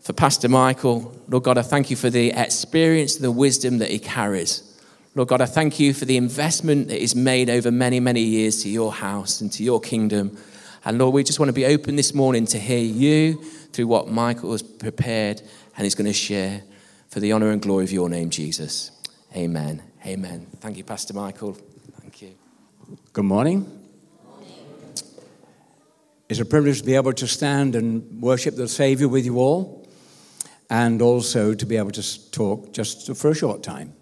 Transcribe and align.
for 0.00 0.12
Pastor 0.12 0.48
Michael. 0.48 1.14
Lord 1.28 1.44
God, 1.44 1.58
I 1.58 1.62
thank 1.62 1.90
you 1.90 1.96
for 1.96 2.10
the 2.10 2.30
experience, 2.30 3.16
the 3.16 3.30
wisdom 3.30 3.78
that 3.78 3.90
he 3.90 3.98
carries. 3.98 4.66
Lord 5.14 5.28
God, 5.28 5.40
I 5.40 5.46
thank 5.46 5.78
you 5.78 5.92
for 5.92 6.04
the 6.04 6.16
investment 6.16 6.88
that 6.88 7.02
is 7.02 7.14
made 7.14 7.50
over 7.50 7.70
many, 7.70 8.00
many 8.00 8.22
years 8.22 8.62
to 8.62 8.68
your 8.68 8.92
house 8.92 9.40
and 9.40 9.52
to 9.52 9.62
your 9.62 9.80
kingdom. 9.80 10.36
And 10.84 10.98
Lord, 10.98 11.14
we 11.14 11.24
just 11.24 11.38
want 11.38 11.48
to 11.48 11.52
be 11.52 11.66
open 11.66 11.96
this 11.96 12.14
morning 12.14 12.46
to 12.46 12.58
hear 12.58 12.78
you 12.78 13.42
through 13.72 13.88
what 13.88 14.08
Michael 14.08 14.52
has 14.52 14.62
prepared 14.62 15.42
and 15.76 15.86
is 15.86 15.94
going 15.94 16.06
to 16.06 16.12
share 16.12 16.62
for 17.08 17.20
the 17.20 17.32
honor 17.32 17.50
and 17.50 17.60
glory 17.60 17.84
of 17.84 17.92
your 17.92 18.08
name, 18.08 18.30
Jesus. 18.30 18.92
Amen. 19.36 19.82
Amen. 20.06 20.46
Thank 20.60 20.76
you, 20.76 20.84
Pastor 20.84 21.12
Michael. 21.12 21.54
Thank 22.00 22.22
you. 22.22 22.34
Good 23.12 23.24
morning. 23.24 23.76
It's 26.28 26.38
a 26.38 26.44
privilege 26.44 26.78
to 26.78 26.86
be 26.86 26.94
able 26.94 27.12
to 27.14 27.26
stand 27.26 27.74
and 27.74 28.22
worship 28.22 28.54
the 28.54 28.68
Savior 28.68 29.08
with 29.08 29.24
you 29.24 29.38
all 29.38 29.79
and 30.70 31.02
also 31.02 31.52
to 31.52 31.66
be 31.66 31.76
able 31.76 31.90
to 31.90 32.30
talk 32.30 32.72
just 32.72 33.14
for 33.16 33.30
a 33.30 33.34
short 33.34 33.62
time 33.64 33.92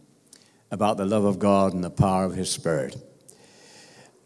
about 0.70 0.98
the 0.98 1.06
love 1.06 1.24
of 1.24 1.38
God 1.38 1.72
and 1.72 1.82
the 1.82 1.90
power 1.90 2.24
of 2.24 2.34
His 2.34 2.50
Spirit. 2.50 2.94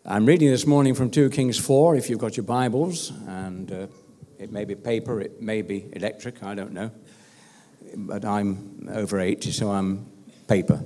I'm 0.04 0.26
reading 0.26 0.50
this 0.50 0.66
morning 0.66 0.94
from 0.94 1.08
2 1.08 1.30
Kings 1.30 1.56
4, 1.56 1.94
if 1.94 2.10
you've 2.10 2.18
got 2.18 2.36
your 2.36 2.42
Bibles, 2.42 3.10
and 3.28 3.70
uh, 3.70 3.86
it 4.40 4.50
may 4.50 4.64
be 4.64 4.74
paper, 4.74 5.20
it 5.20 5.40
may 5.40 5.62
be 5.62 5.86
electric, 5.92 6.42
I 6.42 6.56
don't 6.56 6.72
know. 6.72 6.90
But 7.94 8.24
I'm 8.24 8.88
over 8.92 9.20
80, 9.20 9.52
so 9.52 9.70
I'm 9.70 10.10
paper. 10.48 10.84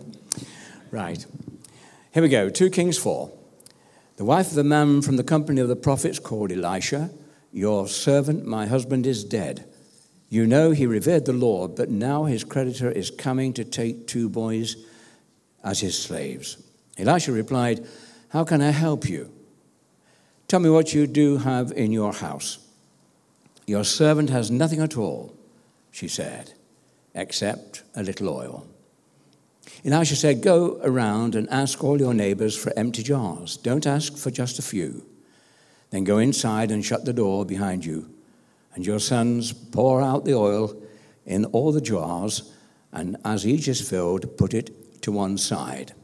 Right. 0.90 1.24
Here 2.12 2.22
we 2.22 2.28
go 2.28 2.50
2 2.50 2.68
Kings 2.68 2.98
4. 2.98 3.32
The 4.18 4.27
wife 4.27 4.48
of 4.48 4.54
the 4.56 4.64
man 4.64 5.00
from 5.00 5.16
the 5.16 5.24
company 5.24 5.62
of 5.62 5.68
the 5.68 5.77
prophets 5.77 6.18
called 6.18 6.52
Elisha, 6.52 7.10
Your 7.50 7.88
servant, 7.88 8.44
my 8.44 8.66
husband, 8.66 9.06
is 9.06 9.24
dead 9.24 9.66
you 10.28 10.46
know 10.46 10.72
he 10.72 10.86
revered 10.86 11.24
the 11.24 11.32
Lord, 11.32 11.77
but 11.77 11.88
now 11.88 12.24
his 12.24 12.44
creditor 12.44 12.91
is 12.91 13.10
coming 13.10 13.52
to 13.55 13.64
take 13.64 14.06
two 14.06 14.28
boys 14.28 14.77
as 15.62 15.80
his 15.80 15.96
slaves. 15.96 16.62
Elisha 16.98 17.33
replied, 17.33 17.86
How 18.30 18.44
can 18.44 18.60
I 18.60 18.70
help 18.70 19.08
you? 19.08 19.30
Tell 20.48 20.60
me 20.60 20.70
what 20.70 20.94
you 20.94 21.06
do 21.06 21.38
have 21.38 21.72
in 21.72 21.92
your 21.92 22.12
house. 22.12 22.58
Your 23.66 23.84
servant 23.84 24.30
has 24.30 24.50
nothing 24.50 24.80
at 24.80 24.96
all, 24.96 25.34
she 25.91 26.08
said, 26.08 26.52
except 27.14 27.83
a 27.94 28.02
little 28.02 28.28
oil. 28.28 28.66
Elisha 29.84 30.16
said, 30.16 30.42
Go 30.42 30.80
around 30.83 31.34
and 31.34 31.48
ask 31.50 31.83
all 31.84 32.00
your 32.00 32.14
neighbors 32.14 32.56
for 32.56 32.72
empty 32.77 33.02
jars. 33.02 33.56
Don't 33.56 33.86
ask 33.86 34.16
for 34.16 34.30
just 34.30 34.58
a 34.58 34.62
few. 34.62 35.06
Then 35.90 36.05
go 36.05 36.18
inside 36.18 36.72
and 36.72 36.84
shut 36.84 37.05
the 37.05 37.12
door 37.12 37.44
behind 37.44 37.84
you 37.84 38.16
and 38.77 38.86
your 38.86 39.00
sons 39.00 39.55
pour 39.55 40.02
out 40.02 40.27
the 40.27 40.34
oil 40.34 40.77
in 41.24 41.46
all 41.46 41.73
the 41.73 41.80
jars, 41.80 42.52
and 42.92 43.17
as 43.24 43.46
each 43.46 43.68
is 43.68 43.89
filled, 43.89 44.36
put 44.36 44.52
it 44.52 45.02
to 45.02 45.11
one 45.11 45.39
side. 45.39 45.95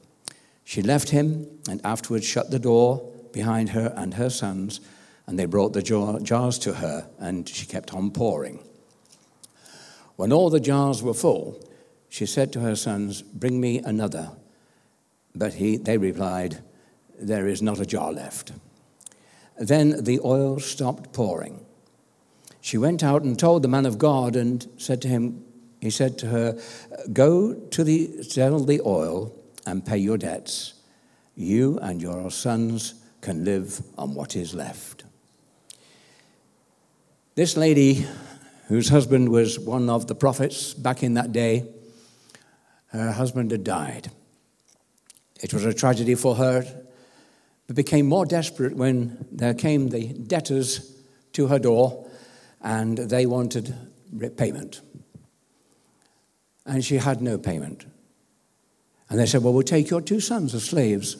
She 0.64 0.80
left 0.80 1.10
him, 1.10 1.46
and 1.68 1.82
afterwards 1.84 2.24
shut 2.24 2.50
the 2.50 2.58
door 2.58 3.12
behind 3.30 3.70
her 3.70 3.92
and 3.94 4.14
her 4.14 4.30
sons, 4.30 4.80
and 5.26 5.38
they 5.38 5.44
brought 5.44 5.74
the 5.74 5.82
jar- 5.82 6.18
jars 6.20 6.58
to 6.60 6.72
her, 6.74 7.08
and 7.18 7.46
she 7.46 7.66
kept 7.66 7.92
on 7.92 8.10
pouring. 8.10 8.58
When 10.16 10.32
all 10.32 10.48
the 10.48 10.58
jars 10.58 11.02
were 11.02 11.14
full, 11.14 11.62
she 12.08 12.24
said 12.24 12.54
to 12.54 12.60
her 12.60 12.74
sons, 12.74 13.20
Bring 13.20 13.60
me 13.60 13.78
another. 13.80 14.30
But 15.34 15.54
he, 15.54 15.76
they 15.76 15.98
replied, 15.98 16.62
There 17.20 17.46
is 17.46 17.60
not 17.60 17.80
a 17.80 17.86
jar 17.86 18.12
left. 18.12 18.52
Then 19.58 20.04
the 20.04 20.20
oil 20.24 20.58
stopped 20.58 21.12
pouring 21.12 21.66
she 22.62 22.78
went 22.78 23.02
out 23.02 23.24
and 23.24 23.36
told 23.36 23.62
the 23.62 23.68
man 23.68 23.84
of 23.84 23.98
God 23.98 24.36
and 24.36 24.66
said 24.78 25.02
to 25.02 25.08
him, 25.08 25.44
he 25.80 25.90
said 25.90 26.16
to 26.18 26.28
her, 26.28 26.58
Go 27.12 27.54
to 27.54 27.82
the 27.82 28.22
sell 28.22 28.60
the 28.60 28.80
oil 28.86 29.34
and 29.66 29.84
pay 29.84 29.98
your 29.98 30.16
debts. 30.16 30.74
You 31.34 31.80
and 31.80 32.00
your 32.00 32.30
sons 32.30 32.94
can 33.20 33.44
live 33.44 33.82
on 33.98 34.14
what 34.14 34.36
is 34.36 34.54
left. 34.54 35.02
This 37.34 37.56
lady, 37.56 38.06
whose 38.68 38.90
husband 38.90 39.30
was 39.30 39.58
one 39.58 39.90
of 39.90 40.06
the 40.06 40.14
prophets 40.14 40.72
back 40.72 41.02
in 41.02 41.14
that 41.14 41.32
day, 41.32 41.68
her 42.88 43.10
husband 43.10 43.50
had 43.50 43.64
died. 43.64 44.12
It 45.42 45.52
was 45.52 45.64
a 45.64 45.74
tragedy 45.74 46.14
for 46.14 46.36
her, 46.36 46.64
but 47.66 47.74
became 47.74 48.06
more 48.06 48.24
desperate 48.24 48.76
when 48.76 49.26
there 49.32 49.54
came 49.54 49.88
the 49.88 50.12
debtors 50.12 50.96
to 51.32 51.48
her 51.48 51.58
door 51.58 52.06
and 52.62 52.96
they 52.96 53.26
wanted 53.26 53.74
payment. 54.36 54.80
And 56.64 56.84
she 56.84 56.96
had 56.96 57.20
no 57.20 57.38
payment. 57.38 57.86
And 59.10 59.18
they 59.18 59.26
said, 59.26 59.42
Well, 59.42 59.52
we'll 59.52 59.62
take 59.62 59.90
your 59.90 60.00
two 60.00 60.20
sons 60.20 60.54
as 60.54 60.64
slaves, 60.64 61.16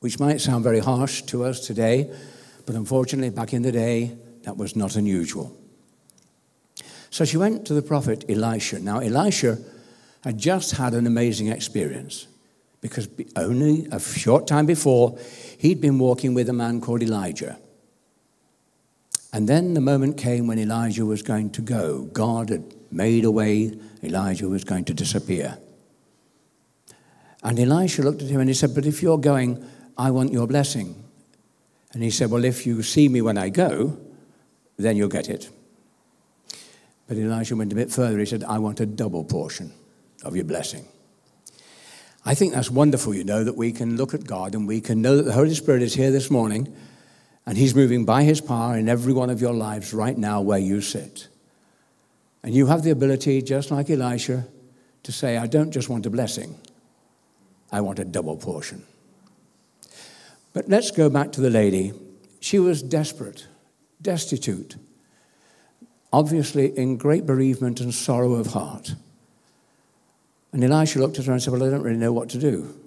which 0.00 0.20
might 0.20 0.40
sound 0.40 0.64
very 0.64 0.80
harsh 0.80 1.22
to 1.22 1.44
us 1.44 1.66
today, 1.66 2.12
but 2.66 2.74
unfortunately, 2.74 3.30
back 3.30 3.52
in 3.52 3.62
the 3.62 3.72
day, 3.72 4.16
that 4.42 4.56
was 4.56 4.76
not 4.76 4.96
unusual. 4.96 5.56
So 7.10 7.24
she 7.24 7.36
went 7.36 7.66
to 7.66 7.74
the 7.74 7.82
prophet 7.82 8.24
Elisha. 8.28 8.78
Now, 8.78 9.00
Elisha 9.00 9.58
had 10.22 10.38
just 10.38 10.72
had 10.72 10.94
an 10.94 11.06
amazing 11.06 11.48
experience 11.48 12.28
because 12.80 13.08
only 13.36 13.86
a 13.90 14.00
short 14.00 14.46
time 14.46 14.66
before, 14.66 15.18
he'd 15.58 15.80
been 15.80 15.98
walking 15.98 16.34
with 16.34 16.48
a 16.48 16.52
man 16.52 16.80
called 16.80 17.02
Elijah. 17.02 17.58
And 19.32 19.48
then 19.48 19.74
the 19.74 19.80
moment 19.80 20.16
came 20.16 20.46
when 20.46 20.58
Elijah 20.58 21.06
was 21.06 21.22
going 21.22 21.50
to 21.50 21.62
go. 21.62 22.02
God 22.12 22.50
had 22.50 22.74
made 22.90 23.24
a 23.24 23.30
way, 23.30 23.72
Elijah 24.02 24.48
was 24.48 24.64
going 24.64 24.84
to 24.86 24.94
disappear. 24.94 25.58
And 27.42 27.58
Elisha 27.58 28.02
looked 28.02 28.22
at 28.22 28.28
him 28.28 28.40
and 28.40 28.48
he 28.48 28.54
said, 28.54 28.74
But 28.74 28.86
if 28.86 29.02
you're 29.02 29.18
going, 29.18 29.64
I 29.96 30.10
want 30.10 30.32
your 30.32 30.46
blessing. 30.46 31.04
And 31.92 32.02
he 32.02 32.10
said, 32.10 32.30
Well, 32.30 32.44
if 32.44 32.66
you 32.66 32.82
see 32.82 33.08
me 33.08 33.22
when 33.22 33.38
I 33.38 33.48
go, 33.48 33.98
then 34.76 34.96
you'll 34.96 35.08
get 35.08 35.28
it. 35.28 35.48
But 37.06 37.16
Elisha 37.16 37.56
went 37.56 37.72
a 37.72 37.76
bit 37.76 37.90
further. 37.90 38.18
He 38.18 38.26
said, 38.26 38.44
I 38.44 38.58
want 38.58 38.80
a 38.80 38.86
double 38.86 39.24
portion 39.24 39.72
of 40.24 40.36
your 40.36 40.44
blessing. 40.44 40.86
I 42.24 42.34
think 42.34 42.52
that's 42.52 42.70
wonderful, 42.70 43.14
you 43.14 43.24
know, 43.24 43.44
that 43.44 43.56
we 43.56 43.72
can 43.72 43.96
look 43.96 44.12
at 44.12 44.24
God 44.24 44.54
and 44.54 44.68
we 44.68 44.80
can 44.80 45.00
know 45.00 45.16
that 45.16 45.22
the 45.22 45.32
Holy 45.32 45.54
Spirit 45.54 45.82
is 45.82 45.94
here 45.94 46.10
this 46.10 46.30
morning 46.30 46.74
and 47.50 47.58
He's 47.58 47.74
moving 47.74 48.04
by 48.04 48.22
His 48.22 48.40
power 48.40 48.78
in 48.78 48.88
every 48.88 49.12
one 49.12 49.28
of 49.28 49.40
your 49.40 49.52
lives 49.52 49.92
right 49.92 50.16
now 50.16 50.40
where 50.40 50.60
you 50.60 50.80
sit. 50.80 51.26
And 52.44 52.54
you 52.54 52.66
have 52.66 52.84
the 52.84 52.92
ability, 52.92 53.42
just 53.42 53.72
like 53.72 53.90
Elisha, 53.90 54.46
to 55.02 55.10
say, 55.10 55.36
I 55.36 55.48
don't 55.48 55.72
just 55.72 55.88
want 55.88 56.06
a 56.06 56.10
blessing, 56.10 56.56
I 57.72 57.80
want 57.80 57.98
a 57.98 58.04
double 58.04 58.36
portion. 58.36 58.84
But 60.52 60.68
let's 60.68 60.92
go 60.92 61.10
back 61.10 61.32
to 61.32 61.40
the 61.40 61.50
lady. 61.50 61.92
She 62.38 62.60
was 62.60 62.84
desperate, 62.84 63.48
destitute, 64.00 64.76
obviously 66.12 66.78
in 66.78 66.98
great 66.98 67.26
bereavement 67.26 67.80
and 67.80 67.92
sorrow 67.92 68.34
of 68.34 68.46
heart. 68.46 68.94
And 70.52 70.62
Elisha 70.62 71.00
looked 71.00 71.18
at 71.18 71.24
her 71.24 71.32
and 71.32 71.42
said, 71.42 71.52
Well, 71.52 71.64
I 71.64 71.70
don't 71.70 71.82
really 71.82 71.96
know 71.96 72.12
what 72.12 72.28
to 72.28 72.38
do. 72.38 72.78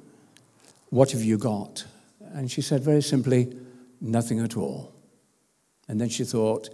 What 0.89 1.11
have 1.11 1.21
you 1.21 1.37
got? 1.37 1.83
And 2.31 2.49
she 2.49 2.61
said 2.61 2.79
very 2.79 3.01
simply, 3.01 3.57
nothing 4.03 4.39
at 4.39 4.55
all. 4.57 4.93
And 5.87 5.99
then 5.99 6.09
she 6.09 6.23
thought, 6.23 6.69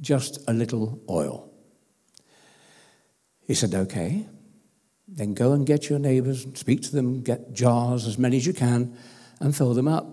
just 0.00 0.42
a 0.48 0.52
little 0.52 1.00
oil. 1.08 1.50
He 3.46 3.54
said, 3.54 3.74
okay, 3.74 4.26
then 5.06 5.34
go 5.34 5.52
and 5.52 5.66
get 5.66 5.88
your 5.88 5.98
neighbors, 5.98 6.46
speak 6.54 6.82
to 6.82 6.92
them, 6.92 7.22
get 7.22 7.52
jars, 7.52 8.06
as 8.06 8.18
many 8.18 8.38
as 8.38 8.46
you 8.46 8.52
can, 8.52 8.96
and 9.40 9.54
fill 9.54 9.74
them 9.74 9.88
up. 9.88 10.06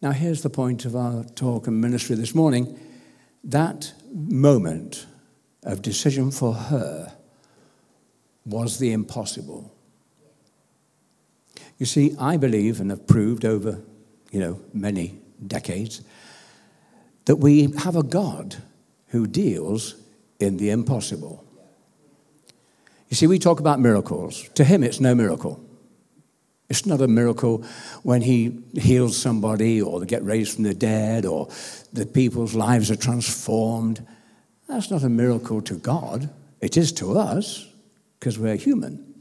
Now, 0.00 0.12
here's 0.12 0.42
the 0.42 0.50
point 0.50 0.84
of 0.84 0.94
our 0.94 1.24
talk 1.24 1.66
and 1.66 1.80
ministry 1.80 2.14
this 2.14 2.34
morning. 2.34 2.78
That 3.42 3.92
moment 4.12 5.06
of 5.64 5.82
decision 5.82 6.30
for 6.30 6.54
her 6.54 7.12
was 8.46 8.78
the 8.78 8.92
impossible. 8.92 9.74
You 11.78 11.86
see, 11.86 12.14
I 12.18 12.36
believe 12.36 12.80
and 12.80 12.90
have 12.90 13.06
proved 13.06 13.44
over 13.44 13.82
you 14.30 14.40
know, 14.40 14.60
many 14.72 15.18
decades, 15.46 16.02
that 17.26 17.36
we 17.36 17.70
have 17.78 17.96
a 17.96 18.02
God 18.02 18.56
who 19.08 19.26
deals 19.26 19.94
in 20.40 20.56
the 20.56 20.70
impossible. 20.70 21.44
You 23.08 23.16
see, 23.16 23.26
we 23.26 23.38
talk 23.38 23.60
about 23.60 23.80
miracles. 23.80 24.48
To 24.54 24.64
him, 24.64 24.82
it's 24.82 25.00
no 25.00 25.14
miracle. 25.14 25.64
It's 26.68 26.84
not 26.84 27.00
a 27.00 27.08
miracle 27.08 27.64
when 28.02 28.20
he 28.20 28.62
heals 28.74 29.16
somebody 29.16 29.80
or 29.80 30.00
they 30.00 30.06
get 30.06 30.22
raised 30.24 30.54
from 30.54 30.64
the 30.64 30.74
dead 30.74 31.24
or 31.24 31.48
the 31.94 32.04
people's 32.04 32.54
lives 32.54 32.90
are 32.90 32.96
transformed. 32.96 34.06
That's 34.68 34.90
not 34.90 35.02
a 35.02 35.08
miracle 35.08 35.62
to 35.62 35.74
God. 35.74 36.28
It 36.60 36.76
is 36.76 36.92
to 36.92 37.18
us 37.18 37.66
because 38.18 38.38
we're 38.38 38.56
human, 38.56 39.14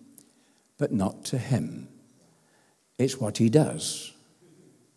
but 0.77 0.91
not 0.91 1.23
to 1.25 1.37
him. 1.37 1.87
It's 2.97 3.17
what 3.17 3.37
he 3.37 3.47
does. 3.47 4.11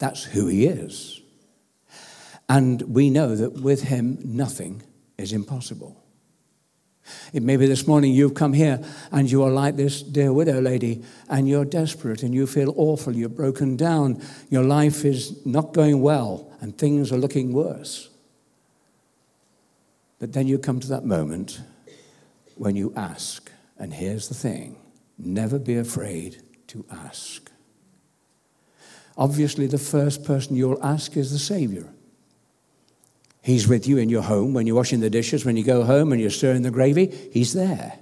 That's 0.00 0.24
who 0.24 0.48
he 0.48 0.66
is. 0.66 1.20
And 2.48 2.82
we 2.82 3.10
know 3.10 3.36
that 3.36 3.52
with 3.52 3.82
him, 3.82 4.18
nothing 4.24 4.82
is 5.16 5.32
impossible. 5.32 6.02
It 7.32 7.42
may 7.42 7.56
be 7.56 7.66
this 7.66 7.86
morning 7.86 8.12
you've 8.12 8.34
come 8.34 8.52
here 8.52 8.82
and 9.12 9.30
you 9.30 9.42
are 9.42 9.50
like 9.50 9.76
this 9.76 10.02
dear 10.02 10.32
widow 10.32 10.60
lady 10.60 11.04
and 11.28 11.48
you're 11.48 11.64
desperate 11.64 12.22
and 12.22 12.34
you 12.34 12.46
feel 12.46 12.72
awful, 12.76 13.14
you're 13.14 13.28
broken 13.28 13.76
down, 13.76 14.22
your 14.48 14.64
life 14.64 15.04
is 15.04 15.44
not 15.44 15.74
going 15.74 16.00
well 16.00 16.50
and 16.60 16.76
things 16.76 17.12
are 17.12 17.18
looking 17.18 17.52
worse. 17.52 18.08
But 20.18 20.32
then 20.32 20.46
you 20.46 20.58
come 20.58 20.80
to 20.80 20.88
that 20.88 21.04
moment 21.04 21.60
when 22.56 22.76
you 22.76 22.92
ask, 22.96 23.50
and 23.78 23.92
here's 23.92 24.28
the 24.28 24.34
thing 24.34 24.76
never 25.18 25.58
be 25.58 25.76
afraid 25.76 26.42
to 26.68 26.84
ask. 26.90 27.49
Obviously, 29.20 29.66
the 29.66 29.76
first 29.76 30.24
person 30.24 30.56
you'll 30.56 30.82
ask 30.82 31.14
is 31.14 31.30
the 31.30 31.38
Savior. 31.38 31.86
He's 33.42 33.68
with 33.68 33.86
you 33.86 33.98
in 33.98 34.08
your 34.08 34.22
home 34.22 34.54
when 34.54 34.66
you're 34.66 34.76
washing 34.76 35.00
the 35.00 35.10
dishes, 35.10 35.44
when 35.44 35.58
you 35.58 35.62
go 35.62 35.84
home 35.84 36.10
and 36.10 36.20
you're 36.20 36.30
stirring 36.30 36.62
the 36.62 36.70
gravy, 36.70 37.06
He's 37.30 37.52
there. 37.52 37.98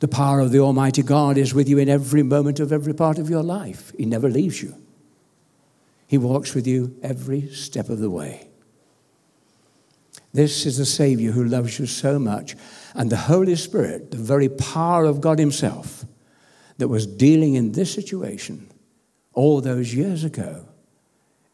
The 0.00 0.08
power 0.08 0.40
of 0.40 0.52
the 0.52 0.58
Almighty 0.58 1.02
God 1.02 1.38
is 1.38 1.54
with 1.54 1.66
you 1.66 1.78
in 1.78 1.88
every 1.88 2.22
moment 2.22 2.60
of 2.60 2.72
every 2.72 2.92
part 2.92 3.18
of 3.18 3.30
your 3.30 3.42
life. 3.42 3.92
He 3.96 4.04
never 4.04 4.28
leaves 4.28 4.62
you, 4.62 4.74
He 6.06 6.18
walks 6.18 6.54
with 6.54 6.66
you 6.66 6.94
every 7.02 7.48
step 7.48 7.88
of 7.88 7.98
the 7.98 8.10
way. 8.10 8.48
This 10.34 10.66
is 10.66 10.76
the 10.76 10.84
Savior 10.84 11.30
who 11.30 11.44
loves 11.44 11.78
you 11.78 11.86
so 11.86 12.18
much. 12.18 12.54
And 12.92 13.08
the 13.08 13.16
Holy 13.16 13.56
Spirit, 13.56 14.10
the 14.10 14.18
very 14.18 14.50
power 14.50 15.06
of 15.06 15.22
God 15.22 15.38
Himself, 15.38 16.04
that 16.76 16.88
was 16.88 17.06
dealing 17.06 17.54
in 17.54 17.72
this 17.72 17.94
situation 17.94 18.68
all 19.36 19.60
those 19.60 19.94
years 19.94 20.24
ago, 20.24 20.66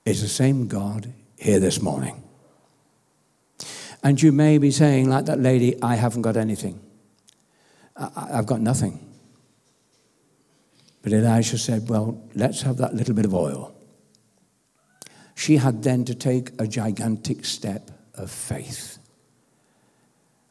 is 0.07 0.23
the 0.23 0.29
same 0.29 0.69
God 0.69 1.13
here 1.37 1.61
this 1.61 1.83
morning. 1.83 2.23
And 4.03 4.21
you 4.21 4.33
may 4.33 4.59
be 4.59 4.71
saying, 4.71 5.09
like 5.09 5.27
that 5.27 5.41
lady, 5.41 5.81
I 5.83 5.97
haven't 5.97 6.23
got 6.23 6.37
anything. 6.37 6.81
I, 7.97 8.37
have 8.37 8.47
got 8.47 8.61
nothing. 8.61 8.99
But 11.03 11.13
Elisha 11.13 11.59
said, 11.59 11.89
Well, 11.89 12.23
let's 12.35 12.63
have 12.63 12.79
that 12.79 12.95
little 12.95 13.15
bit 13.15 13.25
of 13.25 13.35
oil. 13.35 13.75
She 15.35 15.57
had 15.57 15.83
then 15.83 16.05
to 16.07 16.15
take 16.15 16.51
a 16.61 16.67
gigantic 16.67 17.45
step 17.45 17.91
of 18.15 18.31
faith. 18.31 18.99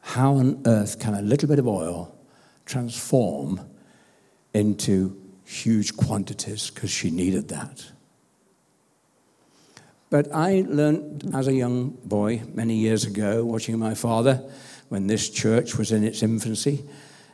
How 0.00 0.34
on 0.34 0.62
earth 0.66 0.98
can 0.98 1.14
a 1.14 1.22
little 1.22 1.48
bit 1.48 1.58
of 1.58 1.66
oil 1.66 2.14
transform 2.66 3.60
into 4.52 5.21
huge 5.52 5.96
quantities? 5.96 6.70
Because 6.70 6.90
she 6.90 7.10
needed 7.10 7.48
that. 7.48 7.92
But 10.10 10.28
I 10.34 10.64
learned 10.66 11.34
as 11.34 11.48
a 11.48 11.54
young 11.54 11.90
boy 12.04 12.42
many 12.52 12.74
years 12.74 13.04
ago, 13.04 13.44
watching 13.44 13.78
my 13.78 13.94
father 13.94 14.42
when 14.88 15.06
this 15.06 15.30
church 15.30 15.78
was 15.78 15.90
in 15.90 16.04
its 16.04 16.22
infancy. 16.22 16.84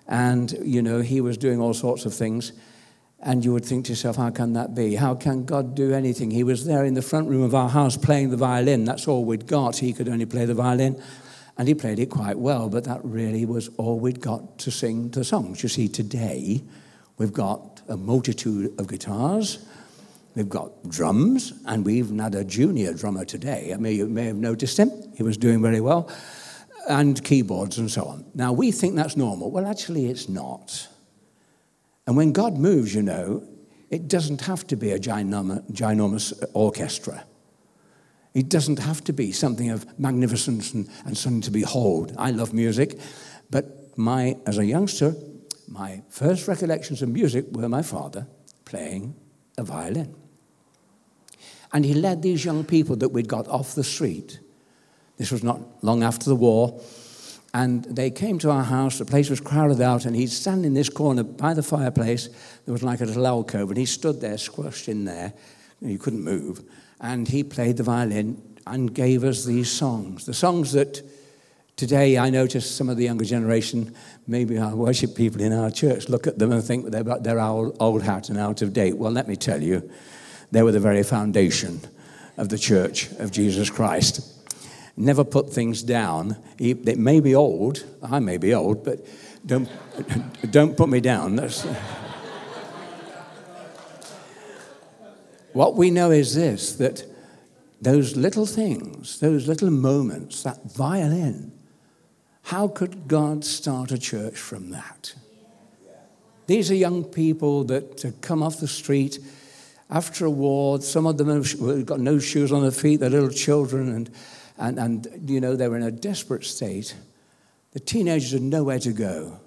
And, 0.06 0.52
you 0.62 0.80
know, 0.80 1.00
he 1.00 1.20
was 1.20 1.36
doing 1.36 1.60
all 1.60 1.74
sorts 1.74 2.06
of 2.06 2.14
things. 2.14 2.52
And 3.20 3.44
you 3.44 3.52
would 3.52 3.64
think 3.64 3.86
to 3.86 3.92
yourself, 3.92 4.14
how 4.14 4.30
can 4.30 4.52
that 4.52 4.76
be? 4.76 4.94
How 4.94 5.16
can 5.16 5.44
God 5.44 5.74
do 5.74 5.92
anything? 5.92 6.30
He 6.30 6.44
was 6.44 6.66
there 6.66 6.84
in 6.84 6.94
the 6.94 7.02
front 7.02 7.28
room 7.28 7.42
of 7.42 7.52
our 7.52 7.68
house 7.68 7.96
playing 7.96 8.30
the 8.30 8.36
violin. 8.36 8.84
That's 8.84 9.08
all 9.08 9.24
we'd 9.24 9.48
got. 9.48 9.76
He 9.78 9.92
could 9.92 10.08
only 10.08 10.26
play 10.26 10.44
the 10.44 10.54
violin. 10.54 11.02
And 11.56 11.66
he 11.66 11.74
played 11.74 11.98
it 11.98 12.06
quite 12.06 12.38
well, 12.38 12.68
but 12.68 12.84
that 12.84 13.00
really 13.04 13.44
was 13.44 13.70
all 13.76 13.98
we'd 13.98 14.20
got 14.20 14.60
to 14.60 14.70
sing 14.70 15.10
the 15.10 15.24
songs. 15.24 15.64
You 15.64 15.68
see, 15.68 15.88
today 15.88 16.62
we've 17.18 17.32
got 17.32 17.82
a 17.88 17.96
multitude 17.96 18.78
of 18.78 18.88
guitars 18.88 19.66
We've 20.38 20.48
got 20.48 20.88
drums, 20.88 21.52
and 21.66 21.84
we 21.84 21.94
even 21.94 22.20
had 22.20 22.36
a 22.36 22.44
junior 22.44 22.94
drummer 22.94 23.24
today. 23.24 23.72
I 23.74 23.76
mean, 23.76 23.96
you 23.96 24.06
may 24.06 24.26
have 24.26 24.36
noticed 24.36 24.78
him. 24.78 24.92
He 25.16 25.24
was 25.24 25.36
doing 25.36 25.60
very 25.60 25.80
well. 25.80 26.08
And 26.88 27.22
keyboards 27.24 27.78
and 27.78 27.90
so 27.90 28.04
on. 28.04 28.24
Now, 28.36 28.52
we 28.52 28.70
think 28.70 28.94
that's 28.94 29.16
normal. 29.16 29.50
Well, 29.50 29.66
actually, 29.66 30.06
it's 30.06 30.28
not. 30.28 30.86
And 32.06 32.16
when 32.16 32.30
God 32.30 32.56
moves, 32.56 32.94
you 32.94 33.02
know, 33.02 33.42
it 33.90 34.06
doesn't 34.06 34.42
have 34.42 34.64
to 34.68 34.76
be 34.76 34.92
a 34.92 34.98
ginormous 35.00 36.32
orchestra. 36.54 37.24
It 38.32 38.48
doesn't 38.48 38.78
have 38.78 39.02
to 39.04 39.12
be 39.12 39.32
something 39.32 39.70
of 39.70 39.98
magnificence 39.98 40.72
and, 40.72 40.88
and 41.04 41.18
something 41.18 41.40
to 41.42 41.50
behold. 41.50 42.14
I 42.16 42.30
love 42.30 42.52
music, 42.52 43.00
but 43.50 43.98
my, 43.98 44.36
as 44.46 44.58
a 44.58 44.64
youngster, 44.64 45.16
my 45.68 46.02
first 46.08 46.48
recollections 46.48 47.02
of 47.02 47.08
music 47.08 47.46
were 47.50 47.68
my 47.68 47.82
father 47.82 48.26
playing 48.64 49.14
a 49.56 49.62
violin. 49.62 50.14
And 51.72 51.84
he 51.84 51.94
led 51.94 52.22
these 52.22 52.44
young 52.44 52.64
people 52.64 52.96
that 52.96 53.10
we'd 53.10 53.28
got 53.28 53.46
off 53.48 53.74
the 53.74 53.84
street. 53.84 54.40
This 55.18 55.30
was 55.30 55.42
not 55.42 55.60
long 55.82 56.02
after 56.02 56.30
the 56.30 56.36
war. 56.36 56.80
And 57.52 57.84
they 57.84 58.10
came 58.10 58.38
to 58.40 58.50
our 58.50 58.62
house. 58.62 58.98
The 58.98 59.04
place 59.04 59.30
was 59.30 59.40
crowded 59.40 59.80
out, 59.80 60.04
and 60.04 60.14
he'd 60.14 60.30
stand 60.30 60.64
in 60.64 60.74
this 60.74 60.88
corner 60.88 61.22
by 61.22 61.54
the 61.54 61.62
fireplace. 61.62 62.28
There 62.64 62.72
was 62.72 62.82
like 62.82 63.00
a 63.00 63.04
little 63.04 63.26
alcove, 63.26 63.70
and 63.70 63.78
he 63.78 63.86
stood 63.86 64.20
there, 64.20 64.38
squashed 64.38 64.88
in 64.88 65.04
there. 65.04 65.32
You 65.80 65.98
couldn't 65.98 66.22
move. 66.22 66.62
And 67.00 67.28
he 67.28 67.42
played 67.42 67.76
the 67.76 67.82
violin 67.82 68.40
and 68.66 68.94
gave 68.94 69.24
us 69.24 69.44
these 69.44 69.70
songs. 69.70 70.26
The 70.26 70.34
songs 70.34 70.72
that 70.72 71.02
today 71.78 72.18
I 72.18 72.28
notice 72.28 72.68
some 72.68 72.88
of 72.90 72.96
the 72.96 73.04
younger 73.04 73.24
generation, 73.24 73.94
maybe 74.26 74.58
our 74.58 74.74
worship 74.74 75.14
people 75.14 75.40
in 75.40 75.52
our 75.52 75.70
church, 75.70 76.08
look 76.08 76.26
at 76.26 76.36
them 76.38 76.50
and 76.50 76.62
think 76.62 76.90
they're, 76.90 77.04
they're 77.04 77.40
old, 77.40 77.76
old 77.80 78.02
hat 78.02 78.28
and 78.28 78.36
out 78.36 78.60
of 78.60 78.72
date. 78.72 78.98
Well, 78.98 79.12
let 79.12 79.28
me 79.28 79.36
tell 79.36 79.62
you, 79.62 79.88
they 80.50 80.62
were 80.62 80.72
the 80.72 80.80
very 80.80 81.04
foundation 81.04 81.80
of 82.36 82.48
the 82.48 82.58
church 82.58 83.12
of 83.12 83.30
Jesus 83.30 83.70
Christ. 83.70 84.34
Never 84.96 85.22
put 85.22 85.50
things 85.50 85.84
down. 85.84 86.36
It 86.58 86.98
may 86.98 87.20
be 87.20 87.36
old, 87.36 87.84
I 88.02 88.18
may 88.18 88.38
be 88.38 88.52
old, 88.52 88.84
but 88.84 89.06
don't, 89.46 89.68
don't 90.50 90.76
put 90.76 90.88
me 90.88 90.98
down. 91.00 91.36
That's, 91.36 91.62
what 95.52 95.76
we 95.76 95.92
know 95.92 96.10
is 96.10 96.34
this 96.34 96.72
that 96.74 97.04
those 97.80 98.16
little 98.16 98.46
things, 98.46 99.20
those 99.20 99.46
little 99.46 99.70
moments, 99.70 100.42
that 100.42 100.58
violin, 100.72 101.52
how 102.48 102.66
could 102.66 103.06
God 103.06 103.44
start 103.44 103.92
a 103.92 103.98
church 103.98 104.38
from 104.38 104.70
that? 104.70 105.14
These 106.46 106.70
are 106.70 106.74
young 106.74 107.04
people 107.04 107.64
that 107.64 108.14
come 108.22 108.42
off 108.42 108.58
the 108.58 108.66
street 108.66 109.18
after 109.90 110.24
a 110.24 110.30
war, 110.30 110.80
some 110.80 111.06
of 111.06 111.18
them 111.18 111.28
have 111.28 111.84
got 111.84 112.00
no 112.00 112.18
shoes 112.18 112.50
on 112.50 112.62
their 112.62 112.70
feet, 112.70 113.00
they're 113.00 113.10
little 113.10 113.28
children, 113.28 113.94
and, 113.94 114.10
and, 114.56 114.78
and 114.78 115.30
you 115.30 115.42
know, 115.42 115.56
they 115.56 115.68
were 115.68 115.76
in 115.76 115.82
a 115.82 115.90
desperate 115.90 116.42
state. 116.44 116.96
The 117.72 117.80
teenagers 117.80 118.32
had 118.32 118.40
nowhere 118.40 118.78
to 118.78 118.92
go. 118.94 119.40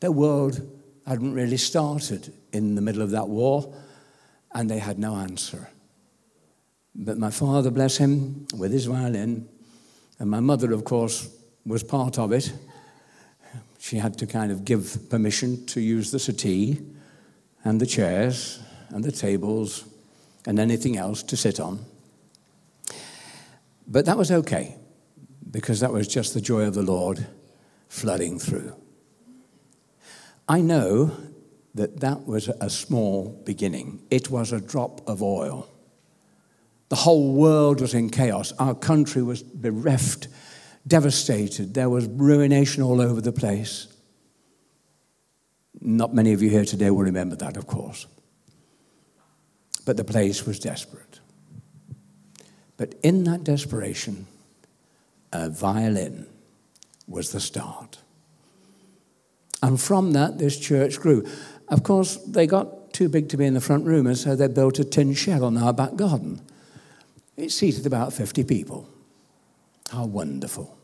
Their 0.00 0.12
world 0.12 0.66
hadn't 1.06 1.34
really 1.34 1.58
started 1.58 2.32
in 2.50 2.76
the 2.76 2.80
middle 2.80 3.02
of 3.02 3.10
that 3.10 3.28
war, 3.28 3.74
and 4.54 4.70
they 4.70 4.78
had 4.78 4.98
no 4.98 5.16
answer. 5.16 5.68
But 6.94 7.18
my 7.18 7.30
father, 7.30 7.70
bless 7.70 7.98
him, 7.98 8.46
with 8.56 8.72
his 8.72 8.86
violin, 8.86 9.50
and 10.18 10.30
my 10.30 10.40
mother, 10.40 10.72
of 10.72 10.84
course, 10.84 11.28
was 11.64 11.82
part 11.82 12.18
of 12.18 12.32
it. 12.32 12.52
She 13.78 13.98
had 13.98 14.16
to 14.18 14.26
kind 14.26 14.52
of 14.52 14.64
give 14.64 15.10
permission 15.10 15.66
to 15.66 15.80
use 15.80 16.10
the 16.10 16.18
settee 16.18 16.80
and 17.64 17.80
the 17.80 17.86
chairs 17.86 18.60
and 18.90 19.04
the 19.04 19.12
tables 19.12 19.84
and 20.46 20.58
anything 20.58 20.96
else 20.96 21.22
to 21.24 21.36
sit 21.36 21.60
on. 21.60 21.84
But 23.86 24.06
that 24.06 24.16
was 24.16 24.30
okay 24.30 24.76
because 25.50 25.80
that 25.80 25.92
was 25.92 26.08
just 26.08 26.34
the 26.34 26.40
joy 26.40 26.62
of 26.62 26.74
the 26.74 26.82
Lord 26.82 27.26
flooding 27.88 28.38
through. 28.38 28.74
I 30.48 30.60
know 30.60 31.16
that 31.74 32.00
that 32.00 32.26
was 32.26 32.48
a 32.48 32.68
small 32.68 33.42
beginning, 33.44 34.02
it 34.10 34.30
was 34.30 34.52
a 34.52 34.60
drop 34.60 35.06
of 35.08 35.22
oil. 35.22 35.68
The 36.88 36.96
whole 36.96 37.32
world 37.32 37.80
was 37.80 37.94
in 37.94 38.10
chaos. 38.10 38.52
Our 38.58 38.74
country 38.74 39.22
was 39.22 39.42
bereft, 39.42 40.28
devastated. 40.86 41.74
There 41.74 41.90
was 41.90 42.06
ruination 42.06 42.82
all 42.82 43.00
over 43.00 43.20
the 43.20 43.32
place. 43.32 43.86
Not 45.80 46.14
many 46.14 46.32
of 46.32 46.42
you 46.42 46.50
here 46.50 46.64
today 46.64 46.90
will 46.90 47.04
remember 47.04 47.36
that, 47.36 47.56
of 47.56 47.66
course 47.66 48.06
but 49.84 49.96
the 49.96 50.04
place 50.04 50.46
was 50.46 50.58
desperate. 50.58 51.20
But 52.76 52.94
in 53.02 53.24
that 53.24 53.44
desperation, 53.44 54.26
a 55.32 55.48
violin 55.48 56.26
was 57.06 57.32
the 57.32 57.40
start. 57.40 57.98
And 59.62 59.80
from 59.80 60.12
that, 60.12 60.38
this 60.38 60.58
church 60.58 60.98
grew. 60.98 61.26
Of 61.68 61.82
course, 61.82 62.16
they 62.16 62.46
got 62.46 62.92
too 62.92 63.08
big 63.08 63.28
to 63.30 63.36
be 63.36 63.46
in 63.46 63.54
the 63.54 63.60
front 63.60 63.86
room, 63.86 64.06
and 64.06 64.18
so 64.18 64.34
they 64.34 64.48
built 64.48 64.78
a 64.78 64.84
tin 64.84 65.14
shed 65.14 65.42
on 65.42 65.56
our 65.56 65.72
back 65.72 65.96
garden. 65.96 66.40
It 67.36 67.50
seated 67.50 67.86
about 67.86 68.12
50 68.12 68.44
people. 68.44 68.88
How 69.92 70.06
wonderful. 70.06 70.74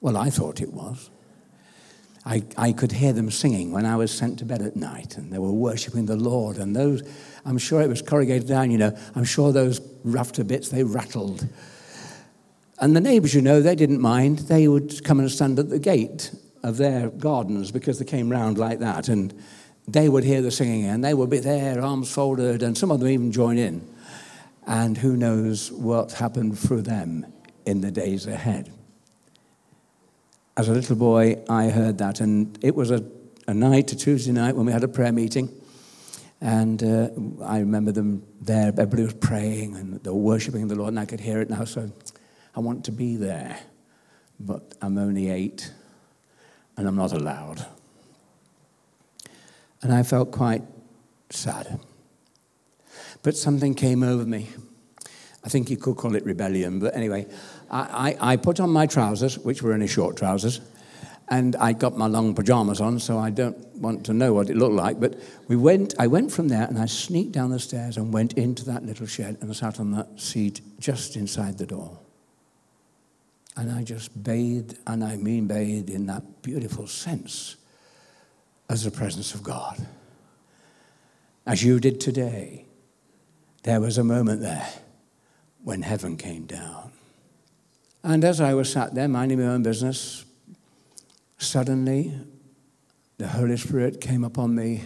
Well, 0.00 0.16
I 0.16 0.30
thought 0.30 0.60
it 0.60 0.72
was. 0.72 1.10
I, 2.26 2.42
I 2.56 2.72
could 2.72 2.90
hear 2.90 3.12
them 3.12 3.30
singing 3.30 3.70
when 3.70 3.86
I 3.86 3.94
was 3.94 4.10
sent 4.10 4.40
to 4.40 4.44
bed 4.44 4.62
at 4.62 4.74
night, 4.74 5.16
and 5.16 5.32
they 5.32 5.38
were 5.38 5.52
worshiping 5.52 6.06
the 6.06 6.16
Lord. 6.16 6.56
And 6.56 6.74
those, 6.74 7.04
I'm 7.44 7.56
sure 7.56 7.80
it 7.82 7.88
was 7.88 8.02
corrugated 8.02 8.50
iron, 8.50 8.72
you 8.72 8.78
know, 8.78 8.98
I'm 9.14 9.22
sure 9.22 9.52
those 9.52 9.80
rafter 10.02 10.42
bits, 10.42 10.70
they 10.70 10.82
rattled. 10.82 11.46
And 12.80 12.96
the 12.96 13.00
neighbors, 13.00 13.32
you 13.32 13.42
know, 13.42 13.62
they 13.62 13.76
didn't 13.76 14.00
mind. 14.00 14.40
They 14.40 14.66
would 14.66 15.04
come 15.04 15.20
and 15.20 15.30
stand 15.30 15.60
at 15.60 15.70
the 15.70 15.78
gate 15.78 16.34
of 16.64 16.78
their 16.78 17.10
gardens 17.10 17.70
because 17.70 18.00
they 18.00 18.04
came 18.04 18.28
round 18.28 18.58
like 18.58 18.80
that. 18.80 19.08
And 19.08 19.32
they 19.86 20.08
would 20.08 20.24
hear 20.24 20.42
the 20.42 20.50
singing, 20.50 20.86
and 20.86 21.04
they 21.04 21.14
would 21.14 21.30
be 21.30 21.38
there, 21.38 21.80
arms 21.80 22.12
folded, 22.12 22.64
and 22.64 22.76
some 22.76 22.90
of 22.90 22.98
them 22.98 23.08
even 23.08 23.30
join 23.30 23.56
in. 23.56 23.88
And 24.66 24.98
who 24.98 25.16
knows 25.16 25.70
what 25.70 26.14
happened 26.14 26.58
through 26.58 26.82
them 26.82 27.24
in 27.66 27.80
the 27.80 27.90
days 27.90 28.26
ahead 28.26 28.72
as 30.60 30.68
a 30.68 30.72
little 30.72 30.96
boy, 30.96 31.42
I 31.48 31.70
heard 31.70 31.96
that, 31.98 32.20
and 32.20 32.58
it 32.62 32.74
was 32.74 32.90
a, 32.90 33.02
a 33.46 33.54
night, 33.54 33.92
a 33.92 33.96
Tuesday 33.96 34.32
night, 34.32 34.54
when 34.54 34.66
we 34.66 34.72
had 34.72 34.84
a 34.84 34.88
prayer 34.88 35.10
meeting. 35.10 35.48
And 36.42 36.82
uh, 36.82 37.08
I 37.42 37.60
remember 37.60 37.92
them 37.92 38.26
there, 38.42 38.68
everybody 38.68 39.04
was 39.04 39.14
praying 39.14 39.76
and 39.76 40.02
they 40.02 40.10
were 40.10 40.16
worshiping 40.16 40.68
the 40.68 40.74
Lord, 40.74 40.88
and 40.88 41.00
I 41.00 41.06
could 41.06 41.20
hear 41.20 41.40
it 41.40 41.48
now. 41.48 41.64
So 41.64 41.90
I 42.54 42.60
want 42.60 42.84
to 42.84 42.92
be 42.92 43.16
there, 43.16 43.58
but 44.38 44.74
I'm 44.82 44.98
only 44.98 45.30
eight 45.30 45.72
and 46.76 46.86
I'm 46.86 46.96
not 46.96 47.12
allowed. 47.12 47.64
And 49.82 49.94
I 49.94 50.02
felt 50.02 50.30
quite 50.30 50.62
sad. 51.30 51.80
But 53.22 53.34
something 53.34 53.74
came 53.74 54.02
over 54.02 54.26
me. 54.26 54.48
I 55.42 55.48
think 55.48 55.70
you 55.70 55.76
could 55.76 55.96
call 55.96 56.14
it 56.14 56.24
rebellion, 56.24 56.80
but 56.80 56.94
anyway, 56.94 57.26
I, 57.70 58.16
I, 58.20 58.32
I 58.32 58.36
put 58.36 58.60
on 58.60 58.70
my 58.70 58.86
trousers, 58.86 59.38
which 59.38 59.62
were 59.62 59.72
only 59.72 59.86
short 59.86 60.16
trousers, 60.16 60.60
and 61.28 61.56
I 61.56 61.72
got 61.72 61.96
my 61.96 62.08
long 62.08 62.34
pajamas 62.34 62.80
on, 62.80 62.98
so 62.98 63.18
I 63.18 63.30
don't 63.30 63.56
want 63.76 64.04
to 64.06 64.12
know 64.12 64.34
what 64.34 64.50
it 64.50 64.56
looked 64.56 64.74
like. 64.74 65.00
But 65.00 65.18
we 65.48 65.56
went, 65.56 65.94
I 65.98 66.08
went 66.08 66.32
from 66.32 66.48
there 66.48 66.64
and 66.64 66.76
I 66.78 66.86
sneaked 66.86 67.32
down 67.32 67.50
the 67.50 67.60
stairs 67.60 67.96
and 67.96 68.12
went 68.12 68.32
into 68.34 68.64
that 68.64 68.84
little 68.84 69.06
shed 69.06 69.38
and 69.40 69.54
sat 69.54 69.78
on 69.78 69.92
that 69.92 70.20
seat 70.20 70.60
just 70.80 71.16
inside 71.16 71.56
the 71.56 71.66
door. 71.66 71.98
And 73.56 73.70
I 73.70 73.84
just 73.84 74.22
bathed, 74.22 74.76
and 74.86 75.04
I 75.04 75.16
mean 75.16 75.46
bathed 75.46 75.88
in 75.88 76.06
that 76.06 76.42
beautiful 76.42 76.86
sense 76.86 77.56
as 78.68 78.84
the 78.84 78.90
presence 78.90 79.34
of 79.34 79.42
God. 79.42 79.86
As 81.46 81.62
you 81.62 81.78
did 81.80 82.00
today, 82.00 82.66
there 83.62 83.80
was 83.80 83.98
a 83.98 84.04
moment 84.04 84.40
there 84.40 84.68
when 85.62 85.82
heaven 85.82 86.16
came 86.16 86.46
down. 86.46 86.92
And 88.02 88.24
as 88.24 88.40
I 88.40 88.54
was 88.54 88.72
sat 88.72 88.94
there 88.94 89.08
minding 89.08 89.38
my 89.38 89.46
own 89.46 89.62
business, 89.62 90.24
suddenly 91.38 92.14
the 93.18 93.28
Holy 93.28 93.56
Spirit 93.56 94.00
came 94.00 94.24
upon 94.24 94.54
me 94.54 94.82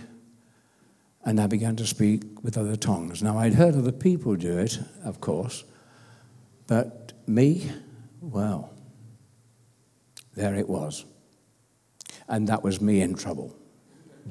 and 1.24 1.40
I 1.40 1.46
began 1.46 1.76
to 1.76 1.86
speak 1.86 2.22
with 2.42 2.58
other 2.58 2.76
tongues. 2.76 3.22
Now, 3.22 3.38
I'd 3.38 3.54
heard 3.54 3.74
other 3.74 3.92
people 3.92 4.36
do 4.36 4.58
it, 4.58 4.78
of 5.04 5.20
course, 5.20 5.64
but 6.66 7.12
me, 7.26 7.70
well, 8.20 8.70
there 10.34 10.54
it 10.54 10.68
was. 10.68 11.04
And 12.28 12.48
that 12.48 12.62
was 12.62 12.80
me 12.80 13.00
in 13.00 13.14
trouble. 13.14 13.56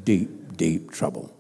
Deep, 0.03 0.55
deep 0.55 0.91
trouble. 0.91 1.35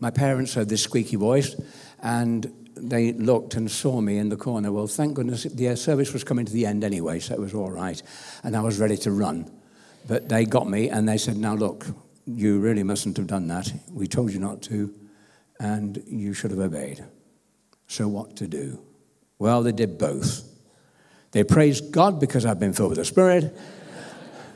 My 0.00 0.10
parents 0.10 0.54
heard 0.54 0.68
this 0.68 0.82
squeaky 0.82 1.16
voice, 1.16 1.56
and 2.00 2.52
they 2.80 3.12
looked 3.12 3.54
and 3.54 3.70
saw 3.70 4.00
me 4.00 4.18
in 4.18 4.28
the 4.28 4.36
corner. 4.36 4.72
Well, 4.72 4.86
thank 4.86 5.14
goodness 5.14 5.44
the 5.44 5.74
service 5.76 6.12
was 6.12 6.24
coming 6.24 6.46
to 6.46 6.52
the 6.52 6.66
end 6.66 6.84
anyway, 6.84 7.18
so 7.20 7.34
it 7.34 7.40
was 7.40 7.54
all 7.54 7.70
right. 7.70 8.02
And 8.42 8.56
I 8.56 8.60
was 8.60 8.78
ready 8.78 8.96
to 8.98 9.10
run. 9.10 9.50
But 10.06 10.28
they 10.28 10.44
got 10.44 10.68
me 10.68 10.88
and 10.88 11.08
they 11.08 11.18
said, 11.18 11.36
Now 11.36 11.54
look, 11.54 11.86
you 12.26 12.58
really 12.58 12.82
mustn't 12.82 13.16
have 13.16 13.26
done 13.26 13.48
that. 13.48 13.72
We 13.92 14.06
told 14.06 14.32
you 14.32 14.38
not 14.38 14.62
to, 14.62 14.94
and 15.60 16.02
you 16.06 16.34
should 16.34 16.50
have 16.50 16.60
obeyed. 16.60 17.04
So, 17.86 18.06
what 18.08 18.36
to 18.36 18.46
do? 18.46 18.80
Well, 19.38 19.62
they 19.62 19.72
did 19.72 19.98
both. 19.98 20.44
They 21.32 21.44
praised 21.44 21.92
God 21.92 22.20
because 22.20 22.46
I've 22.46 22.60
been 22.60 22.72
filled 22.72 22.90
with 22.90 22.98
the 22.98 23.04
Spirit, 23.04 23.56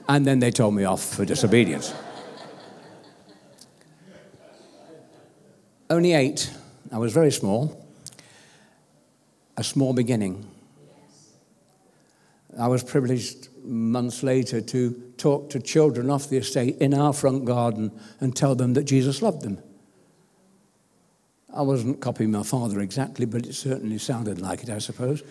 and 0.09 0.27
then 0.27 0.39
they 0.39 0.51
told 0.51 0.75
me 0.75 0.85
off 0.85 1.03
for 1.03 1.25
disobedience. 1.25 1.95
Only 5.91 6.13
eight. 6.13 6.51
I 6.91 6.99
was 6.99 7.13
very 7.13 7.31
small 7.31 7.82
a 9.57 9.65
small 9.65 9.93
beginning. 9.93 10.49
I 12.59 12.69
was 12.69 12.83
privileged 12.83 13.49
months 13.65 14.23
later 14.23 14.61
to 14.61 15.13
talk 15.17 15.51
to 15.51 15.61
children 15.61 16.11
off 16.11 16.29
the 16.29 16.37
estate 16.37 16.79
in 16.79 16.95
our 16.95 17.13
front 17.13 17.45
garden 17.45 17.93
and 18.21 18.37
tell 18.37 18.55
them 18.55 18.75
that 18.75 18.85
Jesus 18.85 19.23
loved 19.23 19.43
them. 19.43 19.59
I 21.55 21.63
wasn't 21.63 22.01
copying 22.01 22.31
my 22.31 22.43
father 22.43 22.81
exactly, 22.81 23.27
but 23.27 23.47
it 23.47 23.55
certainly 23.55 23.99
sounded 23.99 24.41
like 24.41 24.63
it, 24.63 24.71
I 24.71 24.79
suppose. 24.79 25.23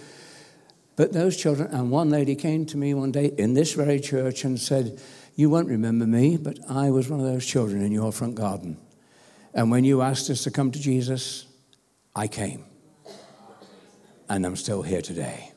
But 0.95 1.13
those 1.13 1.35
children, 1.35 1.69
and 1.71 1.89
one 1.89 2.09
lady 2.09 2.35
came 2.35 2.65
to 2.67 2.77
me 2.77 2.93
one 2.93 3.11
day 3.11 3.31
in 3.37 3.53
this 3.53 3.73
very 3.73 3.99
church 3.99 4.43
and 4.43 4.59
said, 4.59 4.99
You 5.35 5.49
won't 5.49 5.67
remember 5.67 6.05
me, 6.05 6.37
but 6.37 6.59
I 6.69 6.91
was 6.91 7.09
one 7.09 7.19
of 7.19 7.25
those 7.25 7.45
children 7.45 7.81
in 7.81 7.91
your 7.91 8.11
front 8.11 8.35
garden. 8.35 8.77
And 9.53 9.71
when 9.71 9.83
you 9.83 10.01
asked 10.01 10.29
us 10.29 10.43
to 10.43 10.51
come 10.51 10.71
to 10.71 10.79
Jesus, 10.79 11.45
I 12.15 12.27
came 12.27 12.65
and 14.31 14.45
I'm 14.45 14.55
still 14.55 14.81
here 14.81 15.01
today. 15.01 15.51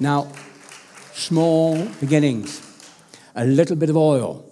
Now, 0.00 0.32
small 1.12 1.84
beginnings, 2.00 2.62
a 3.34 3.44
little 3.44 3.76
bit 3.76 3.90
of 3.90 3.96
oil. 3.96 4.50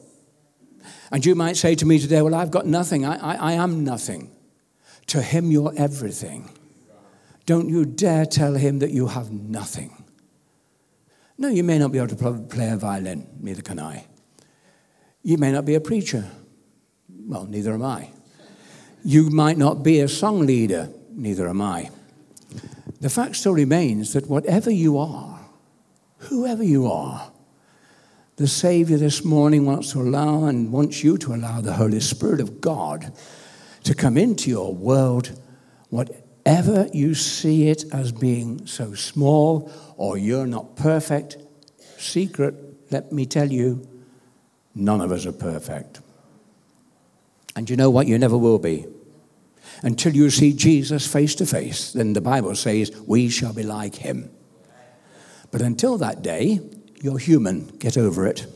And 1.10 1.24
you 1.24 1.34
might 1.34 1.56
say 1.56 1.74
to 1.76 1.86
me 1.86 1.98
today, 1.98 2.20
Well, 2.20 2.34
I've 2.34 2.50
got 2.50 2.66
nothing. 2.66 3.06
I, 3.06 3.16
I, 3.16 3.34
I 3.36 3.52
am 3.54 3.84
nothing. 3.84 4.30
To 5.08 5.22
him, 5.22 5.50
you're 5.50 5.72
everything. 5.78 6.50
Don't 7.46 7.70
you 7.70 7.86
dare 7.86 8.26
tell 8.26 8.54
him 8.54 8.80
that 8.80 8.90
you 8.90 9.06
have 9.06 9.30
nothing. 9.30 10.04
No, 11.38 11.48
you 11.48 11.64
may 11.64 11.78
not 11.78 11.90
be 11.90 11.98
able 11.98 12.14
to 12.14 12.46
play 12.50 12.68
a 12.68 12.76
violin, 12.76 13.26
neither 13.40 13.62
can 13.62 13.80
I. 13.80 14.04
You 15.22 15.38
may 15.38 15.52
not 15.52 15.64
be 15.64 15.74
a 15.74 15.80
preacher. 15.80 16.30
Well, 17.08 17.46
neither 17.46 17.72
am 17.72 17.82
I. 17.82 18.10
You 19.04 19.30
might 19.30 19.56
not 19.56 19.82
be 19.82 20.00
a 20.00 20.08
song 20.08 20.40
leader, 20.40 20.90
neither 21.10 21.48
am 21.48 21.62
I. 21.62 21.90
The 23.04 23.10
fact 23.10 23.36
still 23.36 23.52
remains 23.52 24.14
that 24.14 24.30
whatever 24.30 24.70
you 24.70 24.96
are, 24.96 25.38
whoever 26.20 26.64
you 26.64 26.90
are, 26.90 27.30
the 28.36 28.48
Savior 28.48 28.96
this 28.96 29.22
morning 29.22 29.66
wants 29.66 29.92
to 29.92 30.00
allow 30.00 30.44
and 30.44 30.72
wants 30.72 31.04
you 31.04 31.18
to 31.18 31.34
allow 31.34 31.60
the 31.60 31.74
Holy 31.74 32.00
Spirit 32.00 32.40
of 32.40 32.62
God 32.62 33.12
to 33.82 33.94
come 33.94 34.16
into 34.16 34.48
your 34.48 34.74
world, 34.74 35.38
whatever 35.90 36.88
you 36.94 37.14
see 37.14 37.68
it 37.68 37.84
as 37.92 38.10
being 38.10 38.66
so 38.66 38.94
small 38.94 39.70
or 39.98 40.16
you're 40.16 40.46
not 40.46 40.74
perfect. 40.74 41.36
Secret, 41.98 42.54
let 42.90 43.12
me 43.12 43.26
tell 43.26 43.52
you, 43.52 43.86
none 44.74 45.02
of 45.02 45.12
us 45.12 45.26
are 45.26 45.32
perfect. 45.32 46.00
And 47.54 47.68
you 47.68 47.76
know 47.76 47.90
what? 47.90 48.06
You 48.06 48.18
never 48.18 48.38
will 48.38 48.58
be 48.58 48.86
until 49.84 50.16
you 50.16 50.30
see 50.30 50.54
Jesus 50.54 51.06
face 51.06 51.34
to 51.36 51.46
face. 51.46 51.92
Then 51.92 52.14
the 52.14 52.22
Bible 52.22 52.56
says, 52.56 52.90
we 53.06 53.28
shall 53.28 53.52
be 53.52 53.62
like 53.62 53.94
him. 53.94 54.30
But 55.50 55.60
until 55.60 55.98
that 55.98 56.22
day, 56.22 56.58
you're 57.02 57.18
human. 57.18 57.66
Get 57.78 57.98
over 57.98 58.26
it. 58.26 58.46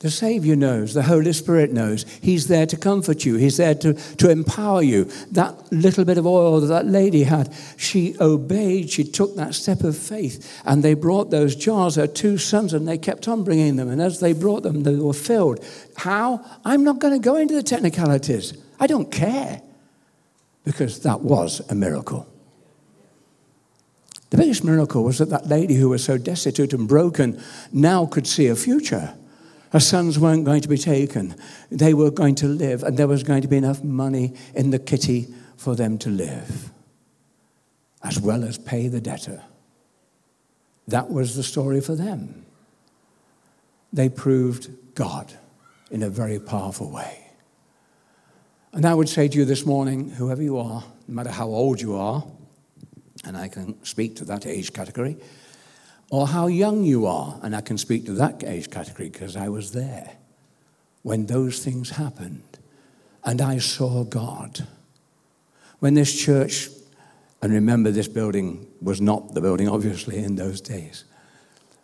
The 0.00 0.10
Savior 0.10 0.56
knows, 0.56 0.94
the 0.94 1.04
Holy 1.04 1.32
Spirit 1.32 1.72
knows. 1.72 2.04
He's 2.20 2.48
there 2.48 2.66
to 2.66 2.76
comfort 2.76 3.24
you, 3.24 3.36
He's 3.36 3.56
there 3.56 3.76
to, 3.76 3.94
to 3.94 4.30
empower 4.30 4.82
you. 4.82 5.04
That 5.30 5.72
little 5.72 6.04
bit 6.04 6.18
of 6.18 6.26
oil 6.26 6.60
that 6.60 6.66
that 6.66 6.86
lady 6.86 7.22
had, 7.22 7.54
she 7.76 8.16
obeyed, 8.20 8.90
she 8.90 9.04
took 9.04 9.36
that 9.36 9.54
step 9.54 9.82
of 9.84 9.96
faith, 9.96 10.60
and 10.66 10.82
they 10.82 10.94
brought 10.94 11.30
those 11.30 11.54
jars, 11.54 11.94
her 11.94 12.08
two 12.08 12.36
sons, 12.36 12.72
and 12.72 12.88
they 12.88 12.98
kept 12.98 13.28
on 13.28 13.44
bringing 13.44 13.76
them. 13.76 13.88
And 13.88 14.02
as 14.02 14.18
they 14.18 14.32
brought 14.32 14.64
them, 14.64 14.82
they 14.82 14.96
were 14.96 15.12
filled. 15.12 15.64
How? 15.96 16.44
I'm 16.64 16.82
not 16.82 16.98
going 16.98 17.14
to 17.14 17.24
go 17.24 17.36
into 17.36 17.54
the 17.54 17.62
technicalities. 17.62 18.54
I 18.82 18.88
don't 18.88 19.12
care, 19.12 19.62
because 20.64 21.02
that 21.02 21.20
was 21.20 21.60
a 21.70 21.74
miracle. 21.76 22.26
The 24.30 24.36
biggest 24.36 24.64
miracle 24.64 25.04
was 25.04 25.18
that 25.18 25.28
that 25.28 25.46
lady 25.46 25.74
who 25.74 25.90
was 25.90 26.02
so 26.02 26.18
destitute 26.18 26.72
and 26.72 26.88
broken 26.88 27.40
now 27.72 28.06
could 28.06 28.26
see 28.26 28.48
a 28.48 28.56
future. 28.56 29.14
Her 29.70 29.78
sons 29.78 30.18
weren't 30.18 30.44
going 30.44 30.62
to 30.62 30.68
be 30.68 30.78
taken. 30.78 31.36
They 31.70 31.94
were 31.94 32.10
going 32.10 32.34
to 32.36 32.48
live, 32.48 32.82
and 32.82 32.96
there 32.96 33.06
was 33.06 33.22
going 33.22 33.42
to 33.42 33.48
be 33.48 33.56
enough 33.56 33.84
money 33.84 34.34
in 34.52 34.70
the 34.70 34.80
kitty 34.80 35.32
for 35.56 35.76
them 35.76 35.96
to 35.98 36.10
live, 36.10 36.72
as 38.02 38.18
well 38.18 38.42
as 38.42 38.58
pay 38.58 38.88
the 38.88 39.00
debtor. 39.00 39.44
that 40.88 41.08
was 41.08 41.36
the 41.36 41.44
story 41.44 41.80
for 41.80 41.94
them. 41.94 42.44
They 43.92 44.08
proved 44.08 44.70
God 44.96 45.32
in 45.92 46.02
a 46.02 46.10
very 46.10 46.40
powerful 46.40 46.90
way. 46.90 47.21
And 48.72 48.86
I 48.86 48.94
would 48.94 49.08
say 49.08 49.28
to 49.28 49.38
you 49.38 49.44
this 49.44 49.66
morning, 49.66 50.10
whoever 50.10 50.42
you 50.42 50.56
are, 50.56 50.82
no 51.06 51.14
matter 51.14 51.30
how 51.30 51.46
old 51.46 51.80
you 51.80 51.94
are, 51.94 52.24
and 53.24 53.36
I 53.36 53.48
can 53.48 53.82
speak 53.84 54.16
to 54.16 54.24
that 54.24 54.46
age 54.46 54.72
category, 54.72 55.18
or 56.10 56.26
how 56.26 56.46
young 56.46 56.82
you 56.82 57.06
are, 57.06 57.38
and 57.42 57.54
I 57.54 57.60
can 57.60 57.76
speak 57.76 58.06
to 58.06 58.12
that 58.14 58.42
age 58.44 58.70
category 58.70 59.10
because 59.10 59.36
I 59.36 59.48
was 59.48 59.72
there 59.72 60.16
when 61.02 61.26
those 61.26 61.62
things 61.62 61.90
happened 61.90 62.42
and 63.24 63.40
I 63.40 63.58
saw 63.58 64.04
God. 64.04 64.66
When 65.80 65.94
this 65.94 66.18
church, 66.18 66.68
and 67.42 67.52
remember 67.52 67.90
this 67.90 68.08
building 68.08 68.66
was 68.80 69.00
not 69.00 69.34
the 69.34 69.40
building, 69.40 69.68
obviously, 69.68 70.18
in 70.18 70.36
those 70.36 70.60
days, 70.60 71.04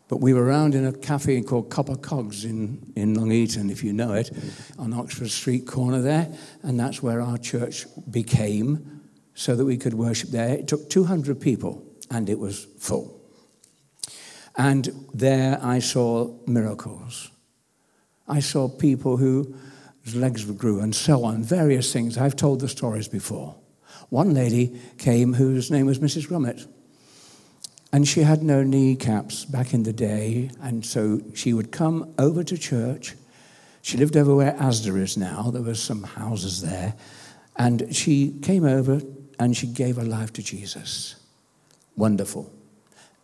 but 0.09 0.21
we 0.21 0.33
were 0.33 0.45
around 0.45 0.75
in 0.75 0.87
a 0.87 0.93
cafe 0.93 1.41
called 1.43 1.71
Copper 1.71 1.97
Cogs 1.97 2.45
in, 2.45 2.93
in 2.97 3.15
Long 3.15 3.31
Eaton, 3.31 3.71
if 3.71 3.85
you 3.85 3.93
know 3.93 4.15
it, 4.15 4.31
on 4.79 4.95
Oxford 4.95 5.31
Street 5.31 5.67
corner 5.67 6.01
there, 6.01 6.33
and 6.63 6.81
that's 6.81 7.03
where 7.03 7.21
our 7.21 7.37
church 7.37 7.87
became 8.11 9.03
so 9.35 9.55
that 9.55 9.65
we 9.65 9.77
could 9.77 9.95
worship 9.95 10.31
there. 10.31 10.55
It 10.55 10.67
took 10.67 10.89
200 10.89 11.41
people, 11.41 11.85
and 12.11 12.29
it 12.29 12.39
was 12.39 12.67
full. 12.79 13.21
And 14.57 14.89
there 15.15 15.59
I 15.63 15.79
saw 15.79 16.37
miracles. 16.47 17.31
I 18.27 18.41
saw 18.41 18.69
people 18.69 19.17
whose 19.19 20.15
legs 20.15 20.45
grew 20.45 20.81
and 20.81 20.95
so 20.95 21.25
on, 21.25 21.45
various 21.45 21.93
things. 21.93 22.19
I've 22.19 22.35
told 22.35 22.61
the 22.61 22.69
stories 22.69 23.09
before. 23.09 23.57
One 24.09 24.33
lady 24.33 24.81
came 24.97 25.35
whose 25.35 25.71
name 25.71 25.87
was 25.87 25.99
Mrs. 25.99 26.29
Grummett. 26.29 26.67
And 27.93 28.07
she 28.07 28.21
had 28.21 28.43
no 28.43 28.63
kneecaps 28.63 29.45
back 29.47 29.73
in 29.73 29.83
the 29.83 29.93
day, 29.93 30.51
and 30.61 30.85
so 30.85 31.23
she 31.35 31.55
would 31.55 31.73
come 31.73 32.13
over 32.19 32.45
to 32.45 32.59
church. 32.59 33.15
She 33.81 33.97
lived 33.97 34.17
over 34.17 34.35
where 34.35 34.53
Asda 34.53 34.95
is 35.01 35.17
now. 35.17 35.51
There 35.51 35.63
were 35.63 35.75
some 35.75 36.03
houses 36.03 36.61
there. 36.61 36.95
And 37.57 37.95
she 37.95 38.39
came 38.43 38.65
over 38.65 39.01
and 39.39 39.57
she 39.57 39.67
gave 39.67 39.97
her 39.97 40.05
life 40.05 40.33
to 40.35 40.43
Jesus. 40.43 41.17
Wonderful. 41.97 42.53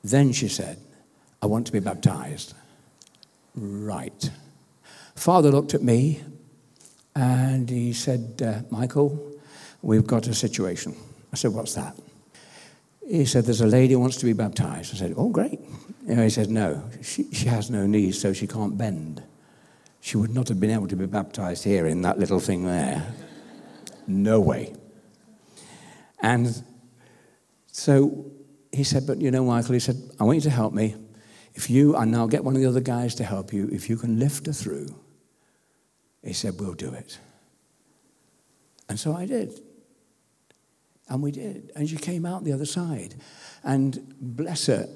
Then 0.02 0.33
she 0.33 0.49
said, 0.49 0.78
I 1.42 1.47
want 1.47 1.66
to 1.66 1.73
be 1.73 1.80
baptized. 1.80 2.54
Right. 3.54 4.30
Father 5.14 5.50
looked 5.50 5.75
at 5.75 5.83
me 5.83 6.23
and 7.14 7.68
he 7.68 7.92
said, 7.92 8.42
uh, 8.44 8.62
Michael, 8.75 9.33
we've 9.83 10.06
got 10.06 10.26
a 10.26 10.35
situation. 10.35 10.97
I 11.33 11.37
said, 11.37 11.52
What's 11.52 11.75
that? 11.75 11.97
He 13.08 13.25
said, 13.25 13.44
There's 13.44 13.61
a 13.61 13.66
lady 13.66 13.94
who 13.94 14.00
wants 14.00 14.16
to 14.18 14.25
be 14.25 14.32
baptized. 14.32 14.94
I 14.94 14.99
said, 14.99 15.14
Oh, 15.16 15.28
great. 15.28 15.61
You 16.06 16.16
know, 16.16 16.23
he 16.23 16.30
said, 16.30 16.50
No, 16.50 16.82
she, 17.02 17.30
she 17.32 17.46
has 17.46 17.70
no 17.70 17.87
knees, 17.87 18.20
so 18.20 18.32
she 18.32 18.46
can't 18.46 18.76
bend. 18.76 19.23
She 20.00 20.16
would 20.16 20.34
not 20.34 20.49
have 20.49 20.61
been 20.61 20.70
able 20.70 20.88
to 20.88 20.96
be 20.96 21.06
baptized 21.06 21.64
here 21.64 21.87
in 21.87 22.02
that 22.02 22.18
little 22.18 22.40
thing 22.40 22.64
there. 22.64 23.14
No 24.06 24.40
way. 24.40 24.75
And 26.20 26.62
so 27.66 28.30
he 28.73 28.84
said, 28.84 29.06
But 29.06 29.20
you 29.20 29.30
know, 29.30 29.44
Michael, 29.44 29.75
he 29.75 29.80
said, 29.80 29.96
I 30.18 30.25
want 30.25 30.37
you 30.37 30.42
to 30.42 30.50
help 30.50 30.73
me. 30.73 30.96
If 31.54 31.70
you, 31.70 31.94
and 31.96 32.14
I'll 32.16 32.26
get 32.26 32.44
one 32.44 32.56
of 32.56 32.61
the 32.61 32.68
other 32.68 32.80
guys 32.80 33.14
to 33.16 33.25
help 33.25 33.52
you, 33.52 33.68
if 33.70 33.88
you 33.88 33.96
can 33.96 34.18
lift 34.18 34.46
her 34.46 34.52
through, 34.52 34.88
he 36.23 36.32
said, 36.32 36.54
We'll 36.58 36.75
do 36.75 36.92
it. 36.92 37.18
And 38.88 38.99
so 38.99 39.14
I 39.14 39.26
did. 39.26 39.61
And 41.08 41.23
we 41.23 41.30
did. 41.30 41.70
And 41.76 41.88
she 41.88 41.96
came 41.96 42.25
out 42.25 42.44
the 42.44 42.52
other 42.52 42.66
side. 42.66 43.14
And 43.62 44.14
bless 44.21 44.67
her, 44.67 44.88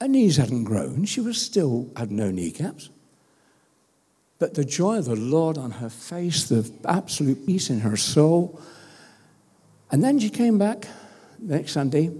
her 0.00 0.08
knees 0.08 0.36
hadn't 0.36 0.64
grown. 0.64 1.04
She 1.04 1.20
was 1.20 1.40
still 1.40 1.90
had 1.96 2.10
no 2.10 2.30
kneecaps. 2.30 2.90
But 4.38 4.54
the 4.54 4.64
joy 4.64 4.98
of 4.98 5.06
the 5.06 5.16
Lord 5.16 5.56
on 5.56 5.70
her 5.72 5.88
face, 5.88 6.48
the 6.48 6.70
absolute 6.84 7.46
peace 7.46 7.70
in 7.70 7.80
her 7.80 7.96
soul. 7.96 8.60
And 9.90 10.02
then 10.02 10.18
she 10.18 10.28
came 10.28 10.58
back 10.58 10.86
next 11.38 11.72
Sunday 11.72 12.10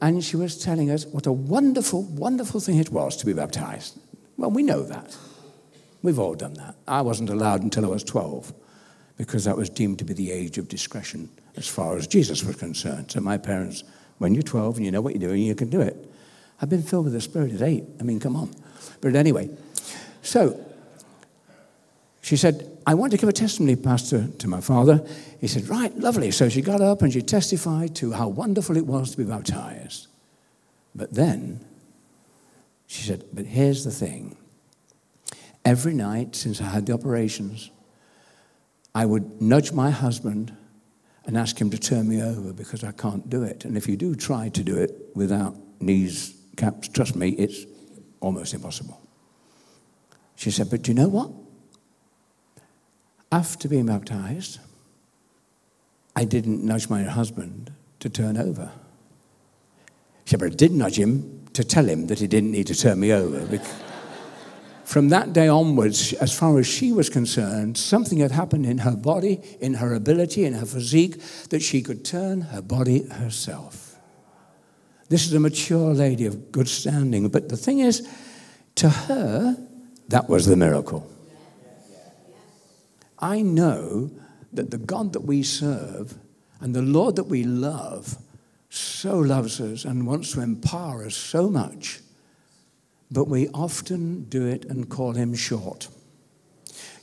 and 0.00 0.24
she 0.24 0.36
was 0.36 0.56
telling 0.58 0.90
us 0.90 1.06
what 1.06 1.26
a 1.26 1.32
wonderful, 1.32 2.02
wonderful 2.04 2.60
thing 2.60 2.78
it 2.78 2.90
was 2.90 3.16
to 3.16 3.26
be 3.26 3.32
baptized. 3.32 3.98
Well, 4.36 4.50
we 4.50 4.62
know 4.62 4.82
that. 4.82 5.16
We've 6.02 6.18
all 6.18 6.34
done 6.34 6.54
that. 6.54 6.76
I 6.86 7.02
wasn't 7.02 7.30
allowed 7.30 7.62
until 7.62 7.84
I 7.84 7.88
was 7.88 8.04
12 8.04 8.52
because 9.18 9.44
that 9.44 9.56
was 9.56 9.68
deemed 9.68 9.98
to 9.98 10.04
be 10.04 10.14
the 10.14 10.30
age 10.30 10.56
of 10.56 10.68
discretion 10.68 11.28
as 11.56 11.66
far 11.66 11.96
as 11.96 12.06
Jesus 12.06 12.44
was 12.44 12.56
concerned. 12.56 13.10
So 13.10 13.20
my 13.20 13.36
parents, 13.36 13.82
when 14.18 14.32
you're 14.32 14.44
12 14.44 14.76
and 14.76 14.86
you 14.86 14.92
know 14.92 15.00
what 15.00 15.12
you're 15.12 15.28
doing, 15.28 15.42
you 15.42 15.56
can 15.56 15.68
do 15.68 15.80
it. 15.80 15.96
I've 16.62 16.70
been 16.70 16.82
filled 16.82 17.04
with 17.04 17.12
the 17.12 17.20
Spirit 17.20 17.52
at 17.52 17.62
eight. 17.62 17.84
I 18.00 18.04
mean, 18.04 18.20
come 18.20 18.36
on. 18.36 18.54
But 19.00 19.14
anyway, 19.16 19.50
so 20.22 20.64
she 22.22 22.36
said, 22.36 22.78
I 22.86 22.94
want 22.94 23.12
to 23.12 23.18
give 23.18 23.28
a 23.28 23.32
testimony, 23.32 23.76
Pastor, 23.76 24.28
to 24.38 24.48
my 24.48 24.60
father. 24.60 25.04
He 25.40 25.46
said, 25.46 25.68
Right, 25.68 25.94
lovely. 25.96 26.30
So 26.30 26.48
she 26.48 26.62
got 26.62 26.80
up 26.80 27.02
and 27.02 27.12
she 27.12 27.20
testified 27.20 27.94
to 27.96 28.12
how 28.12 28.28
wonderful 28.28 28.76
it 28.76 28.86
was 28.86 29.10
to 29.12 29.18
be 29.18 29.24
baptized. 29.24 30.06
But 30.94 31.12
then 31.12 31.64
she 32.86 33.02
said, 33.02 33.24
But 33.32 33.46
here's 33.46 33.84
the 33.84 33.90
thing. 33.90 34.36
Every 35.64 35.92
night 35.92 36.34
since 36.34 36.60
I 36.60 36.64
had 36.64 36.86
the 36.86 36.94
operations, 36.94 37.70
I 38.98 39.06
would 39.06 39.40
nudge 39.40 39.70
my 39.70 39.90
husband 39.90 40.56
and 41.24 41.38
ask 41.38 41.60
him 41.60 41.70
to 41.70 41.78
turn 41.78 42.08
me 42.08 42.20
over 42.20 42.52
because 42.52 42.82
I 42.82 42.90
can't 42.90 43.30
do 43.30 43.44
it. 43.44 43.64
And 43.64 43.76
if 43.76 43.86
you 43.86 43.96
do 43.96 44.16
try 44.16 44.48
to 44.48 44.64
do 44.64 44.76
it 44.76 44.92
without 45.14 45.54
knees 45.80 46.34
caps, 46.56 46.88
trust 46.88 47.14
me, 47.14 47.28
it's 47.28 47.64
almost 48.18 48.54
impossible. 48.54 49.00
She 50.34 50.50
said, 50.50 50.68
But 50.68 50.82
do 50.82 50.90
you 50.90 50.96
know 50.96 51.06
what? 51.06 51.30
After 53.30 53.68
being 53.68 53.86
baptized, 53.86 54.58
I 56.16 56.24
didn't 56.24 56.64
nudge 56.64 56.88
my 56.88 57.04
husband 57.04 57.72
to 58.00 58.08
turn 58.08 58.36
over. 58.36 58.72
She 60.24 60.30
said, 60.30 60.40
But 60.40 60.54
I 60.54 60.56
did 60.56 60.72
nudge 60.72 60.98
him 60.98 61.46
to 61.52 61.62
tell 61.62 61.88
him 61.88 62.08
that 62.08 62.18
he 62.18 62.26
didn't 62.26 62.50
need 62.50 62.66
to 62.66 62.74
turn 62.74 62.98
me 62.98 63.12
over. 63.12 63.46
Because 63.46 63.72
from 64.88 65.10
that 65.10 65.34
day 65.34 65.48
onwards, 65.48 66.14
as 66.14 66.32
far 66.32 66.58
as 66.58 66.66
she 66.66 66.92
was 66.92 67.10
concerned, 67.10 67.76
something 67.76 68.20
had 68.20 68.30
happened 68.30 68.64
in 68.64 68.78
her 68.78 68.96
body, 68.96 69.38
in 69.60 69.74
her 69.74 69.92
ability, 69.92 70.46
in 70.46 70.54
her 70.54 70.64
physique, 70.64 71.20
that 71.50 71.60
she 71.60 71.82
could 71.82 72.06
turn 72.06 72.40
her 72.40 72.62
body 72.62 73.06
herself. 73.06 73.96
This 75.10 75.26
is 75.26 75.34
a 75.34 75.40
mature 75.40 75.92
lady 75.92 76.24
of 76.24 76.50
good 76.52 76.68
standing. 76.68 77.28
But 77.28 77.50
the 77.50 77.56
thing 77.58 77.80
is, 77.80 78.08
to 78.76 78.88
her, 78.88 79.58
that 80.08 80.26
was 80.26 80.46
the 80.46 80.56
miracle. 80.56 81.06
I 83.18 83.42
know 83.42 84.10
that 84.54 84.70
the 84.70 84.78
God 84.78 85.12
that 85.12 85.24
we 85.24 85.42
serve 85.42 86.16
and 86.62 86.74
the 86.74 86.80
Lord 86.80 87.16
that 87.16 87.24
we 87.24 87.44
love 87.44 88.16
so 88.70 89.18
loves 89.18 89.60
us 89.60 89.84
and 89.84 90.06
wants 90.06 90.32
to 90.32 90.40
empower 90.40 91.04
us 91.04 91.14
so 91.14 91.50
much 91.50 92.00
but 93.10 93.28
we 93.28 93.48
often 93.48 94.24
do 94.24 94.46
it 94.46 94.64
and 94.64 94.88
call 94.88 95.12
him 95.12 95.34
short. 95.34 95.88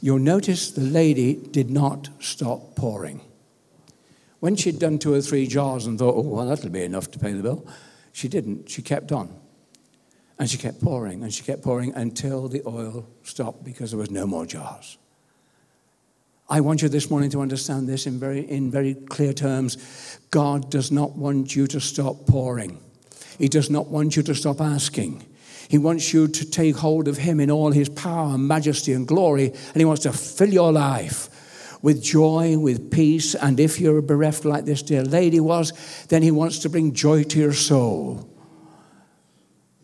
You'll 0.02 0.20
notice 0.20 0.72
the 0.72 0.82
lady 0.82 1.36
did 1.36 1.70
not 1.70 2.10
stop 2.20 2.76
pouring. 2.76 3.22
When 4.40 4.56
she'd 4.56 4.80
done 4.80 5.00
two 5.00 5.14
or 5.14 5.22
three 5.22 5.48
jars 5.48 5.88
and 5.88 5.98
thought, 5.98 6.16
oh, 6.16 6.22
well, 6.22 6.46
that'll 6.46 6.70
be 6.70 6.84
enough 6.84 7.10
to 7.12 7.20
pay 7.20 7.34
the 7.34 7.42
bill, 7.42 7.68
she 8.12 8.28
didn't. 8.28 8.70
She 8.70 8.82
kept 8.82 9.12
on. 9.12 9.36
And 10.38 10.50
she 10.50 10.58
kept 10.58 10.82
pouring 10.82 11.24
and 11.24 11.34
she 11.34 11.44
kept 11.44 11.64
pouring 11.64 11.94
until 11.96 12.48
the 12.48 12.62
oil 12.68 13.08
stopped 13.24 13.64
because 13.64 13.92
there 13.92 14.00
was 14.00 14.12
no 14.12 14.28
more 14.28 14.46
jars. 14.46 14.98
I 16.48 16.62
want 16.62 16.84
you 16.84 16.90
this 16.90 17.10
morning 17.10 17.32
to 17.32 17.42
understand 17.42 17.90
this 17.90 18.06
in 18.06 18.20
very, 18.20 18.42
in 18.48 18.70
very 18.70 18.94
clear 18.94 19.34
terms. 19.34 20.20
God 20.30 20.70
does 20.70 20.92
not 20.92 21.16
want 21.16 21.56
you 21.56 21.66
to 21.68 21.80
stop 21.80 22.28
pouring. 22.28 22.80
He 23.40 23.48
does 23.48 23.72
not 23.72 23.88
want 23.88 24.16
you 24.16 24.22
to 24.24 24.36
stop 24.36 24.62
asking. 24.62 25.26
He 25.68 25.78
wants 25.78 26.14
you 26.14 26.28
to 26.28 26.50
take 26.50 26.76
hold 26.76 27.08
of 27.08 27.18
Him 27.18 27.40
in 27.40 27.52
all 27.52 27.72
His 27.72 27.90
power 27.90 28.36
and 28.36 28.48
majesty 28.48 28.94
and 28.94 29.08
glory, 29.08 29.48
and 29.48 29.76
He 29.76 29.86
wants 29.86 30.04
to 30.04 30.14
fill 30.14 30.54
your 30.54 30.72
life 30.72 31.30
with 31.82 32.02
joy, 32.02 32.58
with 32.58 32.92
peace. 32.92 33.36
And 33.36 33.60
if 33.60 33.80
you're 33.80 34.02
bereft 34.02 34.46
like 34.46 34.66
this 34.66 34.82
dear 34.82 35.04
lady 35.04 35.40
was, 35.40 35.74
then 36.10 36.24
He 36.24 36.32
wants 36.32 36.60
to 36.60 36.70
bring 36.70 36.94
joy 36.94 37.24
to 37.24 37.40
your 37.40 37.54
soul. 37.54 38.30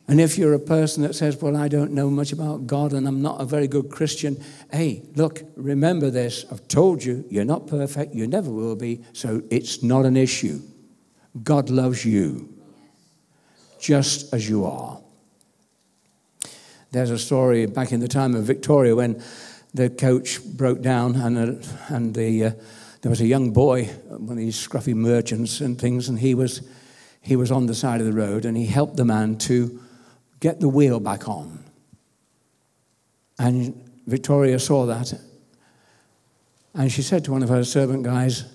And 0.07 0.19
if 0.19 0.37
you're 0.37 0.53
a 0.53 0.59
person 0.59 1.03
that 1.03 1.15
says, 1.15 1.41
Well, 1.41 1.55
I 1.55 1.67
don't 1.67 1.93
know 1.93 2.09
much 2.09 2.33
about 2.33 2.67
God 2.67 2.91
and 2.91 3.07
I'm 3.07 3.21
not 3.21 3.39
a 3.39 3.45
very 3.45 3.67
good 3.67 3.89
Christian, 3.89 4.43
hey, 4.71 5.03
look, 5.15 5.43
remember 5.55 6.09
this. 6.09 6.43
I've 6.51 6.67
told 6.67 7.03
you, 7.03 7.23
you're 7.29 7.45
not 7.45 7.67
perfect, 7.67 8.13
you 8.13 8.27
never 8.27 8.51
will 8.51 8.75
be, 8.75 9.03
so 9.13 9.41
it's 9.49 9.81
not 9.81 10.05
an 10.05 10.17
issue. 10.17 10.59
God 11.43 11.69
loves 11.69 12.03
you 12.03 12.53
just 13.79 14.33
as 14.33 14.49
you 14.49 14.65
are. 14.65 15.00
There's 16.91 17.09
a 17.09 17.17
story 17.17 17.67
back 17.67 17.93
in 17.93 18.01
the 18.01 18.07
time 18.09 18.35
of 18.35 18.43
Victoria 18.43 18.93
when 18.93 19.23
the 19.73 19.89
coach 19.89 20.43
broke 20.43 20.81
down 20.81 21.15
and, 21.15 21.63
uh, 21.63 21.67
and 21.87 22.13
the, 22.13 22.43
uh, 22.43 22.51
there 23.01 23.09
was 23.09 23.21
a 23.21 23.25
young 23.25 23.51
boy, 23.51 23.85
one 24.09 24.31
of 24.31 24.37
these 24.37 24.57
scruffy 24.57 24.93
merchants 24.93 25.61
and 25.61 25.79
things, 25.79 26.09
and 26.09 26.19
he 26.19 26.35
was, 26.35 26.67
he 27.21 27.37
was 27.37 27.49
on 27.49 27.67
the 27.67 27.73
side 27.73 28.01
of 28.01 28.05
the 28.05 28.11
road 28.11 28.43
and 28.43 28.57
he 28.57 28.65
helped 28.65 28.97
the 28.97 29.05
man 29.05 29.37
to 29.37 29.79
get 30.41 30.59
the 30.59 30.67
wheel 30.67 30.99
back 30.99 31.29
on. 31.29 31.63
And 33.39 33.89
Victoria 34.05 34.59
saw 34.59 34.85
that. 34.87 35.13
And 36.73 36.91
she 36.91 37.01
said 37.01 37.23
to 37.23 37.31
one 37.31 37.41
of 37.41 37.47
her 37.47 37.63
servant 37.63 38.03
guys, 38.03 38.53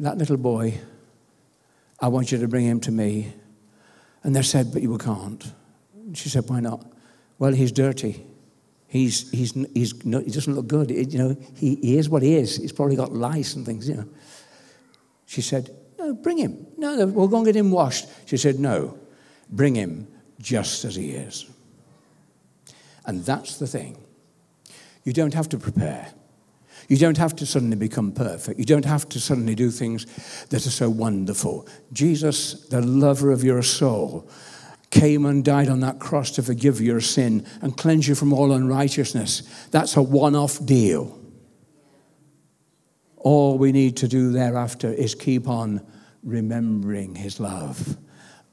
That 0.00 0.18
little 0.18 0.36
boy, 0.36 0.78
I 1.98 2.08
want 2.08 2.30
you 2.30 2.36
to 2.38 2.46
bring 2.48 2.66
him 2.66 2.80
to 2.80 2.92
me. 2.92 3.32
And 4.22 4.36
they 4.36 4.42
said, 4.42 4.70
But 4.70 4.82
you 4.82 4.96
can't. 4.98 5.42
She 6.12 6.28
said, 6.28 6.44
Why 6.46 6.60
not? 6.60 6.93
Well, 7.38 7.52
he's 7.52 7.72
dirty. 7.72 8.24
He's, 8.86 9.30
he's, 9.30 9.52
he's 9.74 10.04
no, 10.04 10.20
he 10.20 10.30
doesn't 10.30 10.54
look 10.54 10.68
good. 10.68 10.90
It, 10.90 11.12
you 11.12 11.18
know, 11.18 11.36
he, 11.56 11.74
he 11.76 11.98
is 11.98 12.08
what 12.08 12.22
he 12.22 12.36
is. 12.36 12.56
He's 12.56 12.72
probably 12.72 12.96
got 12.96 13.12
lice 13.12 13.54
and 13.54 13.66
things, 13.66 13.88
you 13.88 13.96
know. 13.96 14.08
She 15.26 15.40
said, 15.40 15.70
No, 15.98 16.14
bring 16.14 16.38
him. 16.38 16.66
No, 16.76 17.06
we'll 17.06 17.28
go 17.28 17.38
and 17.38 17.46
get 17.46 17.56
him 17.56 17.70
washed. 17.70 18.06
She 18.26 18.36
said, 18.36 18.60
No, 18.60 18.98
bring 19.50 19.74
him 19.74 20.06
just 20.38 20.84
as 20.84 20.94
he 20.94 21.10
is. 21.10 21.46
And 23.06 23.24
that's 23.24 23.58
the 23.58 23.66
thing. 23.66 23.98
You 25.02 25.12
don't 25.12 25.34
have 25.34 25.48
to 25.50 25.58
prepare. 25.58 26.12
You 26.88 26.96
don't 26.96 27.18
have 27.18 27.34
to 27.36 27.46
suddenly 27.46 27.76
become 27.76 28.12
perfect. 28.12 28.58
You 28.58 28.64
don't 28.64 28.84
have 28.84 29.08
to 29.10 29.20
suddenly 29.20 29.54
do 29.54 29.70
things 29.70 30.06
that 30.50 30.66
are 30.66 30.70
so 30.70 30.90
wonderful. 30.90 31.66
Jesus, 31.92 32.68
the 32.68 32.80
lover 32.80 33.30
of 33.30 33.42
your 33.42 33.62
soul, 33.62 34.28
came 34.94 35.26
and 35.26 35.44
died 35.44 35.68
on 35.68 35.80
that 35.80 35.98
cross 35.98 36.30
to 36.30 36.42
forgive 36.42 36.80
your 36.80 37.00
sin 37.00 37.44
and 37.60 37.76
cleanse 37.76 38.06
you 38.06 38.14
from 38.14 38.32
all 38.32 38.52
unrighteousness. 38.52 39.42
That's 39.72 39.96
a 39.96 40.02
one 40.02 40.36
off 40.36 40.64
deal. 40.64 41.18
All 43.16 43.58
we 43.58 43.72
need 43.72 43.96
to 43.98 44.08
do 44.08 44.30
thereafter 44.30 44.92
is 44.92 45.16
keep 45.16 45.48
on 45.48 45.84
remembering 46.22 47.16
his 47.16 47.40
love, 47.40 47.96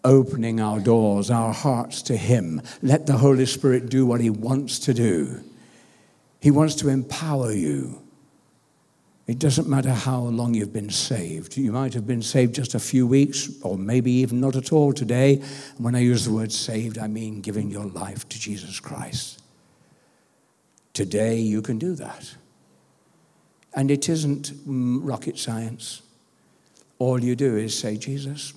opening 0.03 0.59
our 0.59 0.79
doors, 0.79 1.29
our 1.29 1.53
hearts 1.53 2.01
to 2.03 2.17
him. 2.17 2.59
Let 2.81 3.05
the 3.05 3.17
Holy 3.17 3.45
Spirit 3.45 3.89
do 3.89 4.07
what 4.07 4.19
he 4.19 4.31
wants 4.31 4.79
to 4.79 4.95
do. 4.95 5.43
He 6.39 6.49
wants 6.49 6.73
to 6.75 6.89
empower 6.89 7.51
you. 7.51 8.00
It 9.31 9.39
doesn't 9.39 9.69
matter 9.69 9.93
how 9.93 10.23
long 10.23 10.53
you've 10.53 10.73
been 10.73 10.89
saved. 10.89 11.55
You 11.55 11.71
might 11.71 11.93
have 11.93 12.05
been 12.05 12.21
saved 12.21 12.53
just 12.53 12.75
a 12.75 12.79
few 12.79 13.07
weeks, 13.07 13.49
or 13.61 13.77
maybe 13.77 14.11
even 14.11 14.41
not 14.41 14.57
at 14.57 14.73
all 14.73 14.91
today. 14.91 15.35
And 15.35 15.85
when 15.85 15.95
I 15.95 15.99
use 15.99 16.25
the 16.25 16.33
word 16.33 16.51
saved, 16.51 16.97
I 16.97 17.07
mean 17.07 17.39
giving 17.39 17.71
your 17.71 17.85
life 17.85 18.27
to 18.27 18.37
Jesus 18.37 18.81
Christ. 18.81 19.41
Today, 20.91 21.37
you 21.37 21.61
can 21.61 21.79
do 21.79 21.95
that. 21.95 22.35
And 23.73 23.89
it 23.89 24.09
isn't 24.09 24.51
mm, 24.67 24.99
rocket 25.01 25.39
science. 25.39 26.01
All 26.99 27.23
you 27.23 27.37
do 27.37 27.55
is 27.55 27.79
say, 27.79 27.95
Jesus, 27.95 28.53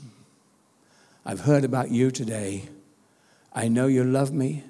I've 1.25 1.43
heard 1.43 1.63
about 1.63 1.93
you 1.93 2.11
today. 2.11 2.65
I 3.53 3.69
know 3.69 3.87
you 3.87 4.03
love 4.03 4.33
me. 4.33 4.65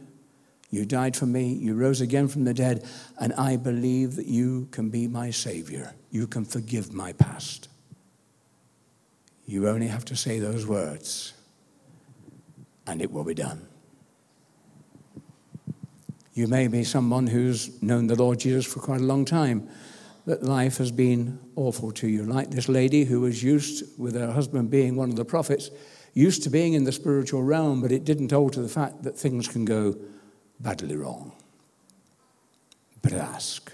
You 0.75 0.85
died 0.85 1.17
for 1.17 1.27
me, 1.27 1.53
you 1.53 1.77
rose 1.77 2.01
again 2.01 2.27
from 2.27 2.43
the 2.43 2.53
dead, 2.53 2.85
and 3.21 3.33
I 3.35 3.57
believe 3.57 4.17
that 4.17 4.27
you 4.27 4.67
can 4.73 4.91
be 4.91 5.07
my 5.07 5.31
Savior. 5.31 5.95
You 6.11 6.27
can 6.27 6.45
forgive 6.45 6.93
my 6.93 7.13
past. 7.13 7.69
You 9.47 9.69
only 9.69 9.87
have 9.87 10.05
to 10.07 10.17
say 10.17 10.41
those 10.41 10.67
words, 10.67 11.33
and 12.89 13.01
it 13.01 13.13
will 13.13 13.23
be 13.23 13.35
done. 13.35 13.69
You 16.33 16.49
may 16.49 16.67
be 16.67 16.83
someone 16.83 17.29
who's 17.29 17.81
known 17.81 18.09
the 18.09 18.17
Lord 18.17 18.41
Jesus 18.41 18.67
for 18.67 18.81
quite 18.81 19.01
a 19.01 19.05
long 19.05 19.25
time, 19.25 19.69
but 20.27 20.43
life 20.43 20.79
has 20.79 20.91
been 20.91 21.39
awful 21.55 21.93
to 21.93 22.09
you. 22.09 22.25
Like 22.25 22.51
this 22.51 22.69
lady 22.69 23.05
who 23.05 23.21
was 23.21 23.45
used, 23.45 23.97
with 23.97 24.17
her 24.17 24.33
husband 24.33 24.73
being 24.73 24.97
one 24.97 25.11
of 25.11 25.15
the 25.15 25.25
prophets, 25.25 25.71
used 26.15 26.43
to 26.43 26.51
being 26.51 26.73
in 26.73 26.83
the 26.83 26.91
spiritual 26.91 27.45
realm, 27.45 27.81
but 27.81 27.93
it 27.93 28.05
didn't 28.05 28.33
alter 28.33 28.61
the 28.61 28.69
fact 28.69 29.05
that 29.05 29.17
things 29.17 29.47
can 29.47 29.65
go 29.65 29.95
badly 30.65 30.97
wrong. 30.97 31.33
But 33.03 33.13
ask. 33.13 33.71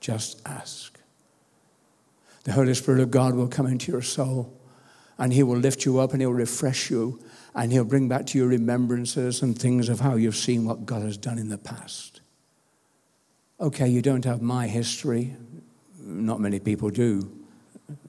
Just 0.00 0.42
ask. 0.44 0.98
The 2.44 2.52
Holy 2.52 2.74
Spirit 2.74 3.00
of 3.00 3.10
God 3.10 3.34
will 3.34 3.48
come 3.48 3.66
into 3.66 3.92
your 3.92 4.02
soul 4.02 4.52
and 5.18 5.32
He 5.32 5.42
will 5.42 5.56
lift 5.56 5.84
you 5.84 6.00
up 6.00 6.12
and 6.12 6.20
He'll 6.20 6.32
refresh 6.32 6.90
you 6.90 7.20
and 7.54 7.70
He'll 7.70 7.84
bring 7.84 8.08
back 8.08 8.26
to 8.26 8.38
you 8.38 8.46
remembrances 8.46 9.40
and 9.40 9.56
things 9.56 9.88
of 9.88 10.00
how 10.00 10.16
you've 10.16 10.36
seen 10.36 10.64
what 10.64 10.84
God 10.84 11.02
has 11.02 11.16
done 11.16 11.38
in 11.38 11.48
the 11.48 11.58
past. 11.58 12.20
Okay, 13.60 13.88
you 13.88 14.02
don't 14.02 14.24
have 14.24 14.42
my 14.42 14.66
history. 14.66 15.36
Not 15.98 16.40
many 16.40 16.58
people 16.58 16.90
do. 16.90 17.30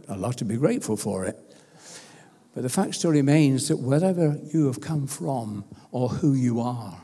A 0.07 0.17
lot 0.17 0.37
to 0.37 0.45
be 0.45 0.55
grateful 0.55 0.97
for 0.97 1.25
it. 1.25 1.37
But 2.55 2.63
the 2.63 2.69
fact 2.69 2.95
still 2.95 3.11
remains 3.11 3.67
that 3.67 3.77
wherever 3.77 4.39
you 4.51 4.65
have 4.67 4.81
come 4.81 5.07
from 5.07 5.65
or 5.91 6.09
who 6.09 6.33
you 6.33 6.61
are, 6.61 7.01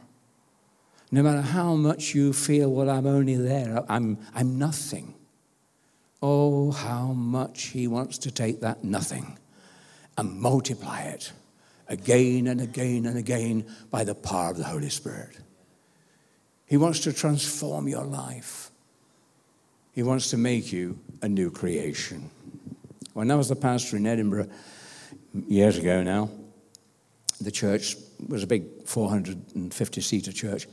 no 1.11 1.23
matter 1.23 1.41
how 1.41 1.75
much 1.75 2.13
you 2.13 2.33
feel, 2.33 2.71
well, 2.71 2.89
I'm 2.89 3.07
only 3.07 3.35
there, 3.35 3.83
I'm, 3.87 4.17
I'm 4.33 4.57
nothing. 4.57 5.13
Oh, 6.21 6.71
how 6.71 7.13
much 7.13 7.67
He 7.67 7.87
wants 7.87 8.17
to 8.19 8.31
take 8.31 8.61
that 8.61 8.83
nothing 8.83 9.37
and 10.17 10.39
multiply 10.39 11.01
it 11.01 11.31
again 11.87 12.47
and 12.47 12.59
again 12.59 13.05
and 13.05 13.17
again 13.17 13.65
by 13.91 14.03
the 14.03 14.15
power 14.15 14.51
of 14.51 14.57
the 14.57 14.63
Holy 14.63 14.89
Spirit. 14.89 15.37
He 16.65 16.75
wants 16.75 16.99
to 17.01 17.13
transform 17.13 17.87
your 17.87 18.03
life. 18.03 18.71
He 19.93 20.03
wants 20.03 20.29
to 20.31 20.37
make 20.37 20.71
you 20.71 20.99
a 21.21 21.29
new 21.29 21.49
creation. 21.49 22.29
When 23.13 23.31
I 23.31 23.35
was 23.35 23.49
the 23.49 23.55
pastor 23.55 23.97
in 23.97 24.05
Edinburgh 24.05 24.49
years 25.47 25.77
ago 25.77 26.03
now, 26.03 26.29
the 27.39 27.51
church 27.51 27.95
was 28.27 28.43
a 28.43 28.47
big 28.47 28.85
450 28.85 30.01
seater 30.01 30.31
church. 30.31 30.67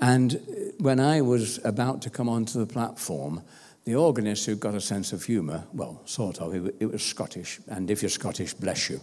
And 0.00 0.34
uh, 0.34 0.38
when 0.78 1.00
I 1.00 1.20
was 1.20 1.60
about 1.64 2.02
to 2.02 2.10
come 2.10 2.28
onto 2.28 2.58
the 2.58 2.66
platform, 2.66 3.42
the 3.84 3.94
organist 3.94 4.46
who 4.46 4.56
got 4.56 4.74
a 4.74 4.80
sense 4.80 5.12
of 5.12 5.24
humour, 5.24 5.64
well, 5.72 6.00
sort 6.04 6.40
of, 6.40 6.54
it 6.54 6.90
was 6.90 7.02
Scottish, 7.02 7.60
and 7.68 7.90
if 7.90 8.02
you're 8.02 8.08
Scottish, 8.08 8.54
bless 8.54 8.88
you. 8.88 9.00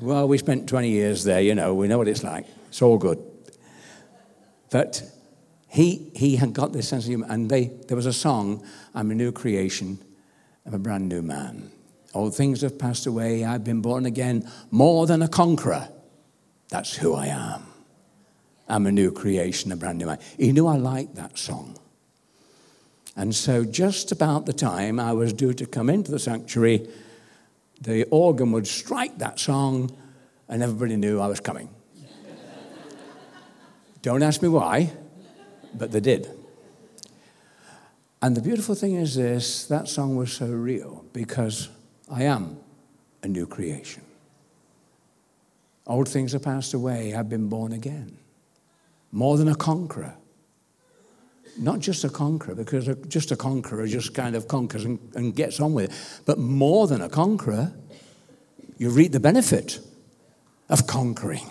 well, 0.00 0.28
we 0.28 0.38
spent 0.38 0.68
20 0.68 0.90
years 0.90 1.24
there, 1.24 1.40
you 1.40 1.54
know, 1.54 1.74
we 1.74 1.88
know 1.88 1.98
what 1.98 2.08
it's 2.08 2.22
like. 2.22 2.46
It's 2.68 2.82
all 2.82 2.98
good. 2.98 3.18
But 4.70 5.02
he, 5.68 6.10
he 6.14 6.36
had 6.36 6.52
got 6.52 6.72
this 6.72 6.88
sense 6.88 7.04
of 7.04 7.08
humour, 7.08 7.26
and 7.30 7.50
they, 7.50 7.70
there 7.88 7.96
was 7.96 8.06
a 8.06 8.12
song, 8.12 8.62
I'm 8.94 9.10
a 9.10 9.14
new 9.14 9.32
creation, 9.32 9.98
I'm 10.66 10.74
a 10.74 10.78
brand 10.78 11.08
new 11.08 11.22
man. 11.22 11.70
All 12.12 12.30
things 12.30 12.60
have 12.60 12.78
passed 12.78 13.06
away, 13.06 13.44
I've 13.44 13.64
been 13.64 13.80
born 13.80 14.04
again, 14.04 14.50
more 14.70 15.06
than 15.06 15.22
a 15.22 15.28
conqueror. 15.28 15.88
That's 16.68 16.94
who 16.96 17.14
I 17.14 17.26
am. 17.26 17.62
I'm 18.68 18.86
a 18.86 18.92
new 18.92 19.10
creation, 19.10 19.72
a 19.72 19.76
brand 19.76 19.98
new 19.98 20.06
man. 20.06 20.18
He 20.36 20.52
knew 20.52 20.66
I 20.66 20.76
liked 20.76 21.14
that 21.14 21.38
song. 21.38 21.78
And 23.16 23.34
so, 23.34 23.64
just 23.64 24.12
about 24.12 24.46
the 24.46 24.52
time 24.52 25.00
I 25.00 25.12
was 25.12 25.32
due 25.32 25.54
to 25.54 25.66
come 25.66 25.90
into 25.90 26.12
the 26.12 26.18
sanctuary, 26.18 26.88
the 27.80 28.04
organ 28.10 28.52
would 28.52 28.66
strike 28.66 29.18
that 29.18 29.40
song, 29.40 29.96
and 30.48 30.62
everybody 30.62 30.96
knew 30.96 31.18
I 31.18 31.26
was 31.26 31.40
coming. 31.40 31.70
Don't 34.02 34.22
ask 34.22 34.42
me 34.42 34.48
why, 34.48 34.92
but 35.74 35.90
they 35.90 36.00
did. 36.00 36.28
And 38.20 38.36
the 38.36 38.42
beautiful 38.42 38.74
thing 38.74 38.94
is 38.94 39.14
this 39.14 39.66
that 39.66 39.88
song 39.88 40.14
was 40.14 40.32
so 40.32 40.46
real 40.46 41.04
because 41.12 41.70
I 42.10 42.24
am 42.24 42.58
a 43.22 43.28
new 43.28 43.46
creation. 43.46 44.02
Old 45.86 46.08
things 46.08 46.34
are 46.34 46.40
passed 46.40 46.74
away, 46.74 47.14
I've 47.14 47.28
been 47.28 47.48
born 47.48 47.72
again 47.72 48.18
more 49.12 49.36
than 49.36 49.48
a 49.48 49.54
conqueror. 49.54 50.14
Not 51.58 51.80
just 51.80 52.04
a 52.04 52.08
conqueror, 52.08 52.54
because 52.54 52.88
just 53.08 53.32
a 53.32 53.36
conqueror 53.36 53.86
just 53.86 54.14
kind 54.14 54.36
of 54.36 54.46
conquers 54.46 54.84
and, 54.84 54.98
and 55.14 55.34
gets 55.34 55.58
on 55.60 55.74
with 55.74 55.90
it, 55.90 56.22
but 56.24 56.38
more 56.38 56.86
than 56.86 57.00
a 57.00 57.08
conqueror, 57.08 57.72
you 58.76 58.90
reap 58.90 59.12
the 59.12 59.20
benefit 59.20 59.80
of 60.68 60.86
conquering. 60.86 61.50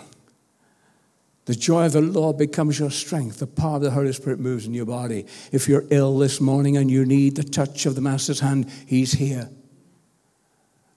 The 1.44 1.54
joy 1.54 1.86
of 1.86 1.92
the 1.92 2.02
Lord 2.02 2.36
becomes 2.36 2.78
your 2.78 2.90
strength. 2.90 3.38
The 3.38 3.46
power 3.46 3.76
of 3.76 3.82
the 3.82 3.90
Holy 3.90 4.12
Spirit 4.12 4.38
moves 4.38 4.66
in 4.66 4.74
your 4.74 4.84
body. 4.84 5.24
If 5.50 5.66
you're 5.66 5.86
ill 5.88 6.18
this 6.18 6.42
morning 6.42 6.76
and 6.76 6.90
you 6.90 7.06
need 7.06 7.36
the 7.36 7.42
touch 7.42 7.86
of 7.86 7.94
the 7.94 8.02
Master's 8.02 8.40
hand, 8.40 8.70
He's 8.86 9.12
here. 9.12 9.48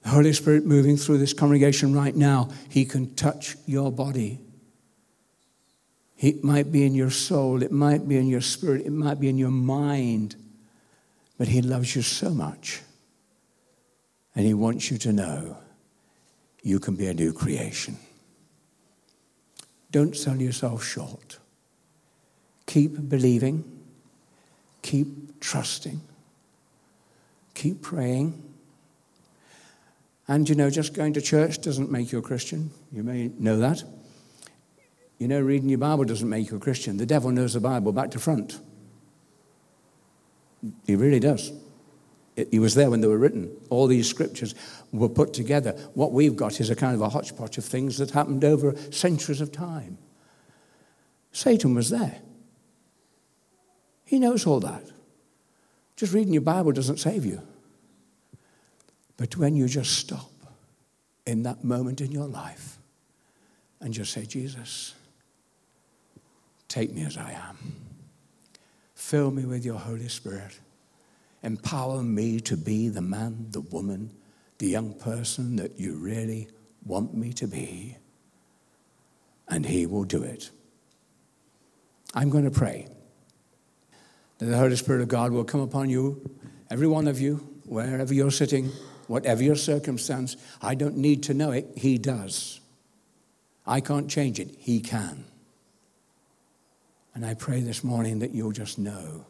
The 0.02 0.10
Holy 0.10 0.32
Spirit 0.34 0.66
moving 0.66 0.98
through 0.98 1.18
this 1.18 1.32
congregation 1.32 1.94
right 1.94 2.14
now, 2.14 2.50
He 2.68 2.84
can 2.84 3.14
touch 3.14 3.56
your 3.66 3.90
body. 3.90 4.40
It 6.22 6.44
might 6.44 6.70
be 6.70 6.86
in 6.86 6.94
your 6.94 7.10
soul, 7.10 7.64
it 7.64 7.72
might 7.72 8.06
be 8.06 8.16
in 8.16 8.28
your 8.28 8.40
spirit, 8.40 8.86
it 8.86 8.92
might 8.92 9.18
be 9.18 9.28
in 9.28 9.36
your 9.36 9.50
mind. 9.50 10.36
But 11.36 11.48
He 11.48 11.60
loves 11.60 11.96
you 11.96 12.02
so 12.02 12.30
much. 12.30 12.80
And 14.36 14.46
He 14.46 14.54
wants 14.54 14.88
you 14.88 14.98
to 14.98 15.12
know 15.12 15.56
you 16.62 16.78
can 16.78 16.94
be 16.94 17.08
a 17.08 17.12
new 17.12 17.32
creation. 17.32 17.96
Don't 19.90 20.16
sell 20.16 20.36
yourself 20.36 20.84
short. 20.84 21.38
Keep 22.66 23.08
believing, 23.08 23.64
keep 24.80 25.40
trusting, 25.40 26.00
keep 27.52 27.82
praying. 27.82 28.40
And 30.28 30.48
you 30.48 30.54
know, 30.54 30.70
just 30.70 30.94
going 30.94 31.14
to 31.14 31.20
church 31.20 31.60
doesn't 31.60 31.90
make 31.90 32.12
you 32.12 32.18
a 32.18 32.22
Christian. 32.22 32.70
You 32.92 33.02
may 33.02 33.32
know 33.40 33.58
that. 33.58 33.82
You 35.22 35.28
know, 35.28 35.40
reading 35.40 35.68
your 35.68 35.78
Bible 35.78 36.02
doesn't 36.02 36.28
make 36.28 36.50
you 36.50 36.56
a 36.56 36.58
Christian. 36.58 36.96
The 36.96 37.06
devil 37.06 37.30
knows 37.30 37.52
the 37.52 37.60
Bible 37.60 37.92
back 37.92 38.10
to 38.10 38.18
front. 38.18 38.58
He 40.84 40.96
really 40.96 41.20
does. 41.20 41.52
He 42.50 42.58
was 42.58 42.74
there 42.74 42.90
when 42.90 43.02
they 43.02 43.06
were 43.06 43.18
written. 43.18 43.56
All 43.70 43.86
these 43.86 44.10
scriptures 44.10 44.56
were 44.90 45.08
put 45.08 45.32
together. 45.32 45.78
What 45.94 46.10
we've 46.10 46.34
got 46.34 46.60
is 46.60 46.70
a 46.70 46.74
kind 46.74 46.96
of 46.96 47.02
a 47.02 47.08
hodgepodge 47.08 47.56
of 47.56 47.64
things 47.64 47.98
that 47.98 48.10
happened 48.10 48.44
over 48.44 48.74
centuries 48.90 49.40
of 49.40 49.52
time. 49.52 49.96
Satan 51.30 51.72
was 51.72 51.88
there. 51.88 52.18
He 54.04 54.18
knows 54.18 54.44
all 54.44 54.58
that. 54.58 54.90
Just 55.94 56.12
reading 56.12 56.32
your 56.32 56.42
Bible 56.42 56.72
doesn't 56.72 56.98
save 56.98 57.24
you. 57.24 57.42
But 59.16 59.36
when 59.36 59.54
you 59.54 59.68
just 59.68 59.92
stop 59.92 60.32
in 61.24 61.44
that 61.44 61.62
moment 61.62 62.00
in 62.00 62.10
your 62.10 62.26
life 62.26 62.78
and 63.80 63.94
just 63.94 64.12
say, 64.12 64.26
Jesus, 64.26 64.94
take 66.72 66.94
me 66.94 67.04
as 67.04 67.18
I 67.18 67.32
am, 67.32 67.76
fill 68.94 69.30
me 69.30 69.44
with 69.44 69.64
your 69.64 69.78
Holy 69.78 70.08
Spirit. 70.08 70.58
Empower 71.42 72.02
me 72.02 72.40
to 72.40 72.56
be 72.56 72.88
the 72.88 73.02
man, 73.02 73.48
the 73.50 73.60
woman, 73.60 74.10
the 74.56 74.68
young 74.68 74.94
person 74.94 75.56
that 75.56 75.78
you 75.78 75.96
really 75.96 76.48
want 76.86 77.14
me 77.14 77.32
to 77.34 77.46
be. 77.46 77.96
And 79.48 79.66
He 79.66 79.84
will 79.84 80.04
do 80.04 80.22
it. 80.22 80.50
I'm 82.14 82.30
going 82.30 82.44
to 82.44 82.50
pray 82.50 82.88
that 84.38 84.46
the 84.46 84.56
Holy 84.56 84.76
Spirit 84.76 85.02
of 85.02 85.08
God 85.08 85.32
will 85.32 85.44
come 85.44 85.60
upon 85.60 85.90
you, 85.90 86.30
every 86.70 86.86
one 86.86 87.06
of 87.06 87.20
you, 87.20 87.36
wherever 87.66 88.14
you're 88.14 88.30
sitting, 88.30 88.70
whatever 89.08 89.42
your 89.42 89.56
circumstance. 89.56 90.36
I 90.62 90.74
don't 90.74 90.96
need 90.96 91.22
to 91.24 91.34
know 91.34 91.50
it, 91.50 91.66
He 91.76 91.98
does. 91.98 92.60
I 93.66 93.80
can't 93.80 94.08
change 94.08 94.40
it, 94.40 94.54
He 94.58 94.80
can. 94.80 95.24
And 97.14 97.26
I 97.26 97.34
pray 97.34 97.60
this 97.60 97.84
morning 97.84 98.20
that 98.20 98.32
you'll 98.32 98.52
just 98.52 98.78
know 98.78 99.26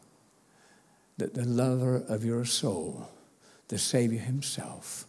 that 1.18 1.34
the 1.34 1.44
lover 1.44 2.04
of 2.08 2.24
your 2.24 2.44
soul, 2.44 3.08
the 3.68 3.78
Savior 3.78 4.20
Himself, 4.20 5.06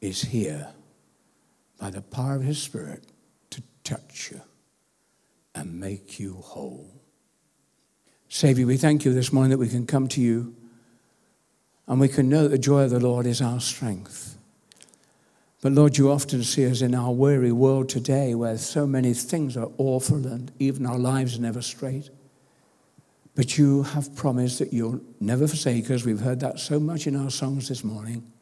is 0.00 0.22
here 0.22 0.68
by 1.78 1.90
the 1.90 2.02
power 2.02 2.34
of 2.34 2.42
His 2.42 2.60
Spirit 2.60 3.04
to 3.50 3.62
touch 3.84 4.30
you 4.30 4.40
and 5.54 5.78
make 5.78 6.18
you 6.18 6.34
whole. 6.34 6.90
Savior, 8.28 8.66
we 8.66 8.76
thank 8.76 9.04
you 9.04 9.12
this 9.12 9.32
morning 9.32 9.50
that 9.50 9.58
we 9.58 9.68
can 9.68 9.86
come 9.86 10.06
to 10.08 10.20
you 10.20 10.54
and 11.86 11.98
we 11.98 12.08
can 12.08 12.28
know 12.28 12.42
that 12.44 12.50
the 12.50 12.58
joy 12.58 12.84
of 12.84 12.90
the 12.90 13.00
Lord 13.00 13.26
is 13.26 13.42
our 13.42 13.60
strength. 13.60 14.36
But 15.60 15.72
Lord, 15.72 15.98
you 15.98 16.10
often 16.10 16.42
see 16.42 16.66
us 16.66 16.80
in 16.80 16.94
our 16.94 17.12
weary 17.12 17.52
world 17.52 17.90
today 17.90 18.34
where 18.34 18.56
so 18.56 18.86
many 18.86 19.12
things 19.12 19.56
are 19.56 19.68
awful 19.76 20.26
and 20.26 20.50
even 20.58 20.86
our 20.86 20.98
lives 20.98 21.36
are 21.36 21.42
never 21.42 21.60
straight. 21.60 22.08
But 23.34 23.58
you 23.58 23.82
have 23.82 24.16
promised 24.16 24.58
that 24.58 24.72
you'll 24.72 25.00
never 25.20 25.46
forsake 25.46 25.90
us. 25.90 26.04
We've 26.04 26.20
heard 26.20 26.40
that 26.40 26.58
so 26.58 26.80
much 26.80 27.06
in 27.06 27.14
our 27.14 27.30
songs 27.30 27.68
this 27.68 27.84
morning. 27.84 28.32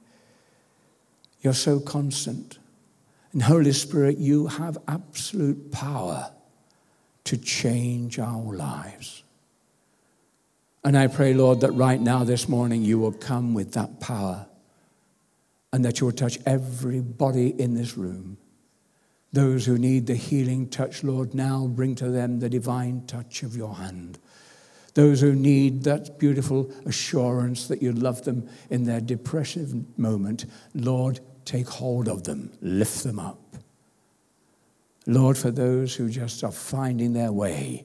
You're 1.40 1.54
so 1.54 1.81
constant. 1.81 2.59
And 3.33 3.42
Holy 3.42 3.72
Spirit, 3.72 4.18
you 4.18 4.46
have 4.46 4.78
absolute 4.87 5.72
power 5.72 6.31
to 7.24 7.37
change 7.37 8.18
our 8.18 8.54
lives. 8.54 9.24
And 10.85 10.96
I 10.96 11.09
pray, 11.09 11.35
Lord, 11.35 11.61
that 11.61 11.72
right 11.72 12.00
now, 12.00 12.24
this 12.24 12.48
morning, 12.48 12.83
you 12.83 12.98
will 12.98 13.12
come 13.12 13.54
with 13.54 13.72
that 13.72 14.00
power 14.00 14.46
and 15.72 15.85
that 15.85 16.00
you 16.00 16.07
will 16.07 16.12
touch 16.12 16.38
everybody 16.46 17.48
in 17.61 17.74
this 17.74 17.96
room. 17.96 18.38
Those 19.33 19.66
who 19.66 19.76
need 19.76 20.07
the 20.07 20.14
healing 20.14 20.68
touch, 20.68 21.04
Lord, 21.04 21.35
now 21.35 21.66
bring 21.66 21.94
to 21.96 22.09
them 22.11 22.40
the 22.40 22.48
divine 22.48 23.07
touch 23.07 23.42
of 23.42 23.57
your 23.57 23.74
hand. 23.74 24.18
Those 24.94 25.20
who 25.20 25.35
need 25.35 25.85
that 25.85 26.18
beautiful 26.18 26.72
assurance 26.87 27.68
that 27.68 27.83
you 27.83 27.92
love 27.92 28.24
them 28.24 28.48
in 28.70 28.85
their 28.85 29.00
depressive 29.00 29.98
moment, 29.98 30.46
Lord, 30.74 31.20
take 31.44 31.68
hold 31.68 32.09
of 32.09 32.24
them, 32.24 32.52
lift 32.61 33.04
them 33.04 33.18
up. 33.18 33.57
Lord, 35.07 35.38
for 35.38 35.50
those 35.50 35.94
who 35.94 36.11
just 36.11 36.42
are 36.42 36.52
finding 36.52 37.12
their 37.12 37.33
way, 37.33 37.85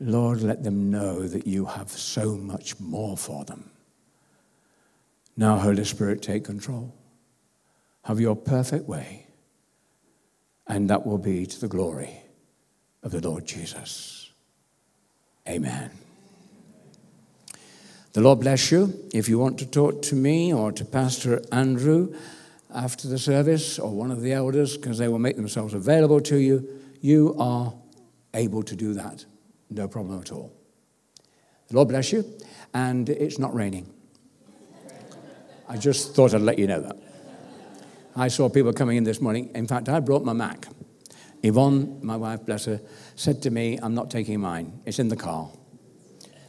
Lord, 0.00 0.42
let 0.42 0.62
them 0.62 0.90
know 0.90 1.26
that 1.26 1.46
you 1.46 1.64
have 1.64 1.90
so 1.90 2.36
much 2.36 2.78
more 2.78 3.16
for 3.16 3.44
them. 3.44 3.70
Now, 5.36 5.58
Holy 5.58 5.84
Spirit, 5.84 6.22
take 6.22 6.44
control. 6.44 6.94
Have 8.02 8.20
your 8.20 8.36
perfect 8.36 8.86
way, 8.86 9.26
and 10.66 10.90
that 10.90 11.06
will 11.06 11.18
be 11.18 11.46
to 11.46 11.60
the 11.60 11.68
glory 11.68 12.20
of 13.02 13.12
the 13.12 13.20
Lord 13.20 13.46
Jesus. 13.46 14.32
Amen. 15.48 15.90
The 18.12 18.20
Lord 18.20 18.40
bless 18.40 18.70
you. 18.70 19.08
If 19.12 19.28
you 19.28 19.38
want 19.38 19.58
to 19.58 19.66
talk 19.66 20.02
to 20.02 20.14
me 20.14 20.52
or 20.52 20.70
to 20.70 20.84
Pastor 20.84 21.42
Andrew 21.50 22.14
after 22.72 23.08
the 23.08 23.18
service 23.18 23.78
or 23.78 23.90
one 23.90 24.10
of 24.10 24.20
the 24.20 24.32
elders, 24.32 24.76
because 24.76 24.98
they 24.98 25.08
will 25.08 25.18
make 25.18 25.36
themselves 25.36 25.74
available 25.74 26.20
to 26.20 26.36
you, 26.36 26.68
you 27.00 27.34
are 27.38 27.74
able 28.34 28.62
to 28.62 28.76
do 28.76 28.94
that. 28.94 29.24
No 29.70 29.88
problem 29.88 30.20
at 30.20 30.30
all. 30.30 30.52
The 31.68 31.76
Lord 31.76 31.88
bless 31.88 32.12
you. 32.12 32.24
And 32.72 33.08
it's 33.08 33.38
not 33.38 33.54
raining. 33.54 33.92
I 35.68 35.76
just 35.76 36.14
thought 36.14 36.34
I'd 36.34 36.40
let 36.40 36.58
you 36.58 36.66
know 36.66 36.80
that. 36.80 36.96
I 38.16 38.28
saw 38.28 38.48
people 38.48 38.72
coming 38.72 38.96
in 38.96 39.04
this 39.04 39.20
morning. 39.20 39.50
In 39.54 39.66
fact, 39.66 39.88
I 39.88 40.00
brought 40.00 40.24
my 40.24 40.32
Mac. 40.32 40.66
Yvonne, 41.42 41.98
my 42.02 42.16
wife, 42.16 42.46
bless 42.46 42.64
her, 42.64 42.80
said 43.16 43.42
to 43.42 43.50
me, 43.50 43.78
I'm 43.82 43.94
not 43.94 44.10
taking 44.10 44.40
mine. 44.40 44.80
It's 44.86 44.98
in 44.98 45.08
the 45.08 45.16
car. 45.16 45.50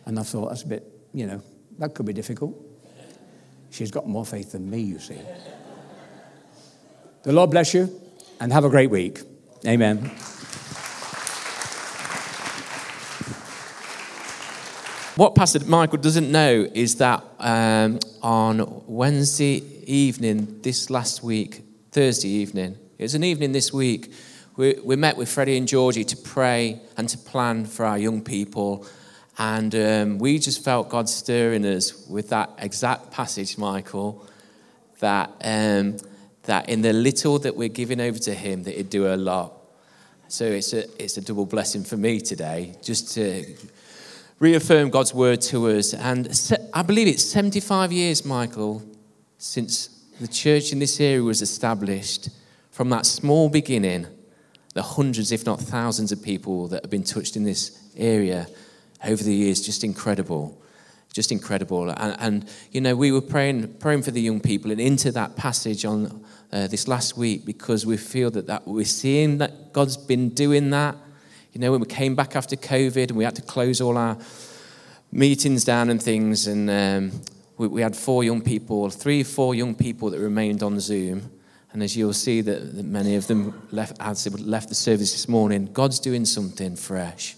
And 0.05 0.19
I 0.19 0.23
thought, 0.23 0.49
that's 0.49 0.63
a 0.63 0.67
bit, 0.67 0.87
you 1.13 1.25
know, 1.25 1.41
that 1.79 1.93
could 1.95 2.05
be 2.05 2.13
difficult. 2.13 2.55
She's 3.71 3.91
got 3.91 4.07
more 4.07 4.25
faith 4.25 4.53
than 4.53 4.69
me, 4.69 4.79
you 4.79 4.99
see. 4.99 5.19
The 7.23 7.33
Lord 7.33 7.51
bless 7.51 7.73
you 7.73 7.89
and 8.39 8.53
have 8.53 8.63
a 8.63 8.69
great 8.69 8.89
week. 8.89 9.19
Amen. 9.67 10.11
What 15.17 15.33
Pastor 15.33 15.63
Michael 15.65 15.99
doesn't 15.99 16.29
know 16.29 16.67
is 16.73 16.95
that 16.97 17.23
um, 17.39 17.99
on 18.21 18.83
Wednesday 18.85 19.63
evening, 19.85 20.59
this 20.61 20.89
last 20.89 21.23
week, 21.23 21.61
Thursday 21.91 22.27
evening, 22.27 22.77
it 22.97 23.03
was 23.03 23.15
an 23.15 23.23
evening 23.23 23.53
this 23.53 23.71
week, 23.71 24.11
we, 24.57 24.73
we 24.83 24.97
met 24.97 25.15
with 25.15 25.29
Freddie 25.29 25.55
and 25.55 25.69
Georgie 25.69 26.03
to 26.03 26.17
pray 26.17 26.81
and 26.97 27.07
to 27.07 27.17
plan 27.17 27.65
for 27.65 27.85
our 27.85 27.97
young 27.97 28.21
people 28.21 28.85
and 29.37 29.73
um, 29.75 30.17
we 30.17 30.37
just 30.37 30.61
felt 30.65 30.89
God 30.89 31.07
stirring 31.07 31.65
us 31.65 32.05
with 32.07 32.27
that 32.29 32.49
exact 32.57 33.11
passage, 33.11 33.57
Michael, 33.57 34.27
that, 34.99 35.29
um, 35.45 35.95
that 36.43 36.67
in 36.67 36.81
the 36.81 36.91
little 36.91 37.39
that 37.39 37.55
we're 37.55 37.69
giving 37.69 38.01
over 38.01 38.19
to 38.19 38.33
Him, 38.33 38.63
that 38.63 38.75
He'd 38.75 38.89
do 38.89 39.07
a 39.07 39.15
lot. 39.15 39.53
So 40.27 40.43
it's 40.43 40.73
a, 40.73 40.83
it's 41.01 41.15
a 41.15 41.21
double 41.21 41.45
blessing 41.45 41.85
for 41.85 41.95
me 41.95 42.19
today, 42.19 42.75
just 42.83 43.13
to 43.13 43.45
reaffirm 44.39 44.89
God's 44.89 45.13
word 45.13 45.41
to 45.41 45.67
us. 45.69 45.93
And 45.93 46.27
I 46.73 46.81
believe 46.81 47.07
it's 47.07 47.23
75 47.23 47.91
years, 47.91 48.25
Michael, 48.25 48.83
since 49.37 49.87
the 50.19 50.27
church 50.27 50.71
in 50.71 50.79
this 50.79 50.99
area 50.99 51.23
was 51.23 51.41
established. 51.41 52.29
From 52.71 52.89
that 52.89 53.05
small 53.05 53.47
beginning, 53.49 54.07
the 54.73 54.81
hundreds, 54.81 55.31
if 55.31 55.45
not 55.45 55.61
thousands, 55.61 56.11
of 56.11 56.21
people 56.21 56.67
that 56.67 56.83
have 56.83 56.91
been 56.91 57.03
touched 57.03 57.37
in 57.37 57.43
this 57.43 57.89
area 57.95 58.47
over 59.05 59.23
the 59.23 59.33
years, 59.33 59.65
just 59.65 59.83
incredible. 59.83 60.61
Just 61.13 61.31
incredible. 61.31 61.89
And, 61.89 62.15
and 62.19 62.49
you 62.71 62.81
know, 62.81 62.93
we 62.93 63.13
were 63.13 63.21
praying, 63.21 63.75
praying 63.75 64.01
for 64.01 64.11
the 64.11 64.21
young 64.21 64.41
people 64.41 64.71
and 64.71 64.81
into 64.81 65.13
that 65.13 65.37
passage 65.37 65.85
on 65.85 66.25
uh, 66.51 66.67
this 66.67 66.89
last 66.89 67.17
week 67.17 67.45
because 67.45 67.85
we 67.85 67.95
feel 67.95 68.29
that, 68.31 68.47
that 68.47 68.67
we're 68.67 68.83
seeing 68.83 69.37
that 69.37 69.71
God's 69.71 69.95
been 69.95 70.29
doing 70.29 70.71
that. 70.71 70.97
You 71.55 71.61
know, 71.61 71.71
when 71.71 71.79
we 71.79 71.87
came 71.87 72.15
back 72.15 72.35
after 72.35 72.57
COVID 72.57 73.07
and 73.07 73.11
we 73.11 73.23
had 73.23 73.37
to 73.37 73.41
close 73.41 73.79
all 73.79 73.97
our 73.97 74.17
meetings 75.13 75.63
down 75.63 75.89
and 75.89 76.03
things, 76.03 76.47
and 76.47 76.69
um, 76.69 77.21
we, 77.55 77.69
we, 77.69 77.81
had 77.81 77.95
four 77.95 78.25
young 78.25 78.41
people, 78.41 78.89
three, 78.89 79.23
four 79.23 79.55
young 79.55 79.73
people 79.73 80.09
that 80.09 80.19
remained 80.19 80.61
on 80.61 80.77
Zoom. 80.81 81.31
And 81.71 81.81
as 81.81 81.95
you'll 81.95 82.11
see, 82.11 82.41
that, 82.41 82.75
that 82.75 82.83
many 82.83 83.15
of 83.15 83.27
them 83.27 83.67
left, 83.71 84.01
left 84.01 84.67
the 84.67 84.75
service 84.75 85.13
this 85.13 85.29
morning. 85.29 85.69
God's 85.71 86.01
doing 86.01 86.25
something 86.25 86.75
fresh. 86.75 87.37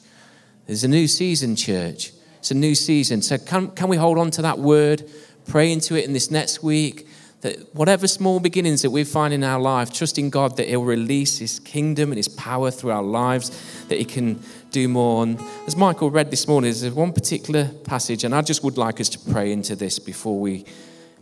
There's 0.66 0.84
a 0.84 0.88
new 0.88 1.08
season, 1.08 1.56
church. 1.56 2.12
It's 2.40 2.50
a 2.50 2.56
new 2.56 2.74
season. 2.74 3.22
So, 3.22 3.38
can, 3.38 3.70
can 3.70 3.88
we 3.88 3.98
hold 3.98 4.18
on 4.18 4.32
to 4.32 4.42
that 4.42 4.58
word, 4.58 5.08
pray 5.48 5.72
into 5.72 5.96
it 5.96 6.06
in 6.06 6.14
this 6.14 6.32
next 6.32 6.64
week? 6.64 7.08
That 7.42 7.76
whatever 7.76 8.08
small 8.08 8.40
beginnings 8.40 8.82
that 8.82 8.90
we 8.90 9.04
find 9.04 9.34
in 9.34 9.44
our 9.44 9.60
life, 9.60 9.94
trusting 9.94 10.32
God 10.32 10.58
that 10.58 10.68
He'll 10.68 10.84
release 10.84 11.38
His 11.38 11.60
kingdom 11.60 12.12
and 12.12 12.18
His 12.18 12.28
power 12.28 12.72
through 12.72 12.92
our 12.92 13.04
lives, 13.04 13.52
that 13.90 13.98
He 13.98 14.06
can 14.06 14.42
do 14.72 14.88
more. 14.88 15.24
And 15.24 15.40
as 15.68 15.76
Michael 15.76 16.10
read 16.10 16.32
this 16.32 16.48
morning, 16.48 16.72
there's 16.72 16.94
one 16.94 17.14
particular 17.14 17.70
passage, 17.84 18.24
and 18.24 18.34
I 18.34 18.42
just 18.42 18.64
would 18.64 18.78
like 18.78 19.00
us 19.00 19.10
to 19.10 19.20
pray 19.32 19.52
into 19.52 19.76
this 19.76 20.00
before 20.00 20.40
we 20.40 20.66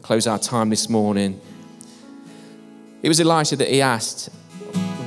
close 0.02 0.26
our 0.28 0.40
time 0.40 0.70
this 0.70 0.90
morning. 0.90 1.40
It 3.02 3.10
was 3.10 3.20
Elisha 3.20 3.56
that 3.58 3.68
he 3.68 3.82
asked, 3.82 4.30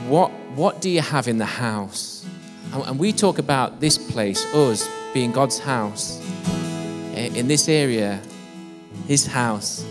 What, 0.09 0.31
what 0.55 0.81
do 0.81 0.91
you 0.91 1.01
have 1.01 1.27
in 1.27 1.39
the 1.39 1.47
house? 1.47 2.27
And 2.73 2.83
and 2.83 2.99
we 2.99 3.13
talk 3.13 3.39
about 3.39 3.81
this 3.81 3.97
place, 3.97 4.45
us, 4.55 4.89
being 5.15 5.33
God's 5.33 5.59
house. 5.59 6.21
In 7.15 7.49
this 7.49 7.69
area, 7.69 8.21
His 9.07 9.27
house. 9.27 9.85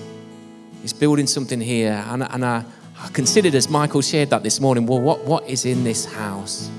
He's 0.87 0.93
building 0.93 1.27
something 1.27 1.59
here. 1.59 2.01
And, 2.07 2.23
and 2.23 2.45
I, 2.45 2.63
I 2.97 3.09
considered 3.09 3.55
as 3.55 3.69
Michael 3.69 4.01
shared 4.01 4.29
that 4.29 4.41
this 4.41 4.61
morning, 4.61 4.85
well, 4.85 5.01
what, 5.01 5.25
what 5.25 5.45
is 5.45 5.65
in 5.65 5.83
this 5.83 6.05
house? 6.05 6.71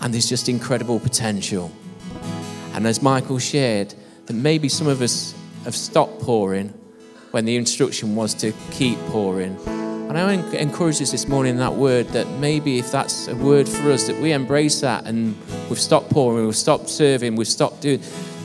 And 0.00 0.12
there's 0.12 0.28
just 0.28 0.48
incredible 0.48 0.98
potential. 0.98 1.70
And 2.72 2.88
as 2.88 3.02
Michael 3.02 3.38
shared, 3.38 3.94
that 4.26 4.32
maybe 4.32 4.68
some 4.68 4.88
of 4.88 5.00
us 5.00 5.32
have 5.62 5.76
stopped 5.76 6.22
pouring 6.22 6.70
when 7.30 7.44
the 7.44 7.54
instruction 7.54 8.16
was 8.16 8.34
to 8.34 8.52
keep 8.72 8.98
pouring. 9.10 9.56
And 9.68 10.18
I 10.18 10.32
encourage 10.32 11.00
us 11.00 11.12
this 11.12 11.28
morning 11.28 11.52
in 11.52 11.58
that 11.58 11.74
word 11.74 12.08
that 12.08 12.26
maybe 12.40 12.80
if 12.80 12.90
that's 12.90 13.28
a 13.28 13.36
word 13.36 13.68
for 13.68 13.92
us, 13.92 14.08
that 14.08 14.20
we 14.20 14.32
embrace 14.32 14.80
that 14.80 15.06
and 15.06 15.36
we've 15.68 15.78
stopped 15.78 16.10
pouring, 16.10 16.46
we've 16.46 16.56
stopped 16.56 16.88
serving, 16.88 17.36
we've 17.36 17.46
stopped 17.46 17.80
doing 17.80 18.00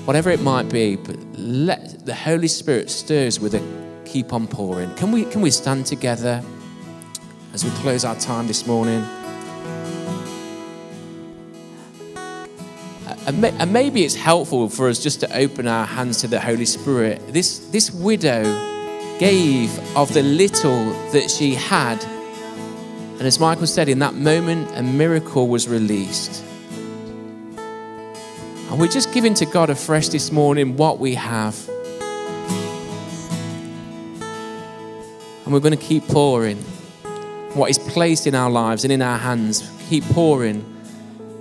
whatever 0.06 0.30
it 0.30 0.42
might 0.42 0.70
be, 0.70 0.96
but 0.96 1.18
let 1.40 2.06
the 2.06 2.14
Holy 2.14 2.48
Spirit 2.48 2.92
stirs 2.92 3.40
with 3.40 3.56
a 3.56 3.79
keep 4.10 4.34
on 4.34 4.48
pouring. 4.48 4.94
Can 4.96 5.12
we, 5.12 5.26
can 5.26 5.42
we 5.42 5.52
stand 5.52 5.86
together 5.86 6.44
as 7.54 7.64
we 7.64 7.70
close 7.82 8.04
our 8.04 8.16
time 8.16 8.48
this 8.48 8.66
morning? 8.66 9.02
Uh, 13.06 13.52
and, 13.60 13.72
maybe 13.72 14.04
it's 14.04 14.16
helpful 14.16 14.68
for 14.68 14.90
us 14.90 15.02
just 15.02 15.20
to 15.20 15.38
open 15.38 15.68
our 15.68 15.86
hands 15.86 16.22
to 16.22 16.28
the 16.28 16.40
Holy 16.40 16.66
Spirit. 16.66 17.22
This, 17.32 17.60
this 17.70 17.92
widow 17.92 18.44
gave 19.20 19.78
of 19.96 20.12
the 20.14 20.24
little 20.24 20.86
that 21.12 21.30
she 21.30 21.54
had. 21.54 22.04
And 22.04 23.22
as 23.22 23.40
Michael 23.40 23.68
said, 23.68 23.90
in 23.90 24.00
that 24.00 24.16
moment, 24.16 24.72
a 24.76 24.82
miracle 24.82 25.48
was 25.48 25.68
released. 25.68 26.44
And 27.58 28.80
we're 28.80 28.88
just 28.88 29.14
giving 29.14 29.36
to 29.36 29.46
God 29.46 29.70
afresh 29.70 30.08
this 30.10 30.32
morning 30.32 30.78
what 30.78 31.00
we 31.00 31.14
have. 31.16 31.70
And 35.50 35.54
we're 35.56 35.62
going 35.62 35.76
to 35.76 35.84
keep 35.84 36.08
pouring 36.08 36.58
what 37.56 37.72
is 37.72 37.80
placed 37.80 38.28
in 38.28 38.36
our 38.36 38.52
lives 38.52 38.84
and 38.84 38.94
in 38.94 39.02
our 39.02 39.18
hands. 39.18 39.68
Keep 39.90 40.04
pouring. 40.04 40.62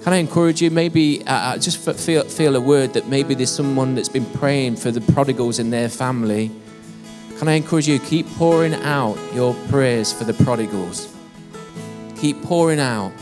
Can 0.03 0.15
I 0.15 0.17
encourage 0.17 0.63
you? 0.63 0.71
Maybe 0.71 1.27
uh, 1.27 1.35
uh, 1.35 1.59
just 1.59 1.77
feel, 1.77 2.25
feel 2.25 2.57
a 2.57 2.61
word 2.61 2.95
that 2.95 3.07
maybe 3.09 3.35
there's 3.35 3.55
someone 3.55 3.95
that's 3.95 4.09
been 4.09 4.25
praying 4.25 4.77
for 4.77 4.91
the 4.91 5.03
prodigals 5.13 5.59
in 5.59 5.69
their 5.69 5.91
family. 5.91 6.51
Can 7.39 7.49
I 7.49 7.53
encourage 7.53 7.87
you? 7.87 7.99
Keep 7.99 8.27
pouring 8.37 8.73
out 8.73 9.19
your 9.35 9.53
prayers 9.69 10.11
for 10.11 10.25
the 10.25 10.33
prodigals. 10.43 11.15
Keep 12.17 12.43
pouring 12.45 12.81
out. 12.81 13.13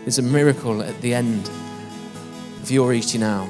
There's 0.00 0.18
a 0.18 0.22
miracle 0.22 0.82
at 0.82 1.00
the 1.00 1.14
end 1.14 1.48
of 2.62 2.70
your 2.70 2.90
reaching 2.90 3.22
out. 3.22 3.48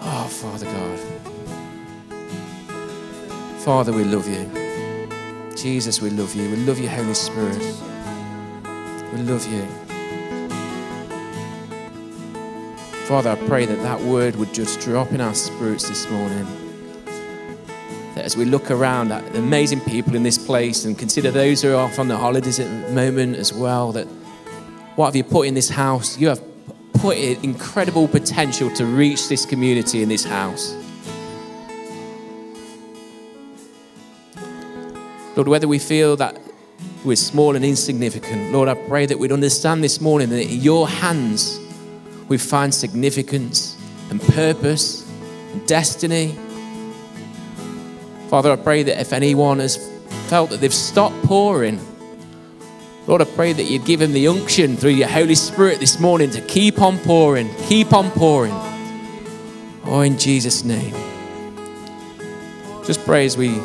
Oh, 0.00 0.28
Father 0.30 0.66
God. 0.66 1.07
Father, 3.68 3.92
we 3.92 4.02
love 4.02 4.26
you. 4.26 4.50
Jesus, 5.54 6.00
we 6.00 6.08
love 6.08 6.34
you. 6.34 6.48
We 6.48 6.56
love 6.56 6.78
you, 6.78 6.88
Holy 6.88 7.12
Spirit. 7.12 7.58
We 9.12 9.20
love 9.20 9.46
you. 9.46 9.66
Father, 13.04 13.28
I 13.28 13.34
pray 13.46 13.66
that 13.66 13.82
that 13.82 14.00
word 14.00 14.36
would 14.36 14.54
just 14.54 14.80
drop 14.80 15.12
in 15.12 15.20
our 15.20 15.34
spirits 15.34 15.86
this 15.86 16.08
morning. 16.10 16.46
That 18.14 18.24
as 18.24 18.38
we 18.38 18.46
look 18.46 18.70
around 18.70 19.12
at 19.12 19.34
the 19.34 19.38
amazing 19.38 19.80
people 19.80 20.16
in 20.16 20.22
this 20.22 20.38
place 20.38 20.86
and 20.86 20.98
consider 20.98 21.30
those 21.30 21.60
who 21.60 21.74
are 21.74 21.76
off 21.76 21.98
on 21.98 22.08
the 22.08 22.16
holidays 22.16 22.58
at 22.58 22.86
the 22.86 22.94
moment 22.94 23.36
as 23.36 23.52
well, 23.52 23.92
that 23.92 24.06
what 24.96 25.08
have 25.08 25.16
you 25.16 25.24
put 25.24 25.46
in 25.46 25.52
this 25.52 25.68
house? 25.68 26.16
You 26.16 26.28
have 26.28 26.40
put 26.94 27.18
incredible 27.18 28.08
potential 28.08 28.72
to 28.76 28.86
reach 28.86 29.28
this 29.28 29.44
community 29.44 30.02
in 30.02 30.08
this 30.08 30.24
house. 30.24 30.74
Lord, 35.38 35.46
whether 35.46 35.68
we 35.68 35.78
feel 35.78 36.16
that 36.16 36.36
we're 37.04 37.14
small 37.14 37.54
and 37.54 37.64
insignificant, 37.64 38.50
Lord, 38.50 38.68
I 38.68 38.74
pray 38.74 39.06
that 39.06 39.20
we'd 39.20 39.30
understand 39.30 39.84
this 39.84 40.00
morning 40.00 40.30
that 40.30 40.42
in 40.42 40.60
your 40.60 40.88
hands 40.88 41.60
we 42.26 42.38
find 42.38 42.74
significance 42.74 43.76
and 44.10 44.20
purpose 44.20 45.08
and 45.52 45.64
destiny. 45.68 46.36
Father, 48.28 48.50
I 48.50 48.56
pray 48.56 48.82
that 48.82 49.00
if 49.00 49.12
anyone 49.12 49.60
has 49.60 49.76
felt 50.26 50.50
that 50.50 50.60
they've 50.60 50.74
stopped 50.74 51.22
pouring, 51.22 51.78
Lord, 53.06 53.22
I 53.22 53.24
pray 53.26 53.52
that 53.52 53.62
you'd 53.62 53.84
give 53.84 54.00
them 54.00 54.14
the 54.14 54.26
unction 54.26 54.76
through 54.76 54.90
your 54.90 55.06
Holy 55.06 55.36
Spirit 55.36 55.78
this 55.78 56.00
morning 56.00 56.30
to 56.30 56.40
keep 56.40 56.82
on 56.82 56.98
pouring, 56.98 57.48
keep 57.68 57.92
on 57.92 58.10
pouring. 58.10 58.54
Oh, 59.84 60.00
in 60.00 60.18
Jesus' 60.18 60.64
name. 60.64 60.96
Just 62.84 63.04
pray 63.04 63.24
as 63.24 63.36
we 63.36 63.60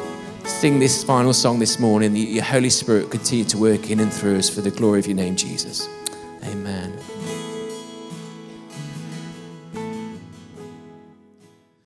sing 0.45 0.79
this 0.79 1.03
final 1.03 1.33
song 1.33 1.59
this 1.59 1.79
morning 1.79 2.15
your 2.15 2.43
Holy 2.43 2.69
Spirit 2.69 3.09
continue 3.11 3.45
to 3.45 3.57
work 3.57 3.89
in 3.89 3.99
and 3.99 4.13
through 4.13 4.37
us 4.37 4.49
for 4.49 4.61
the 4.61 4.71
glory 4.71 4.99
of 4.99 5.07
your 5.07 5.15
name, 5.15 5.35
Jesus. 5.35 5.87
Amen. 6.43 6.97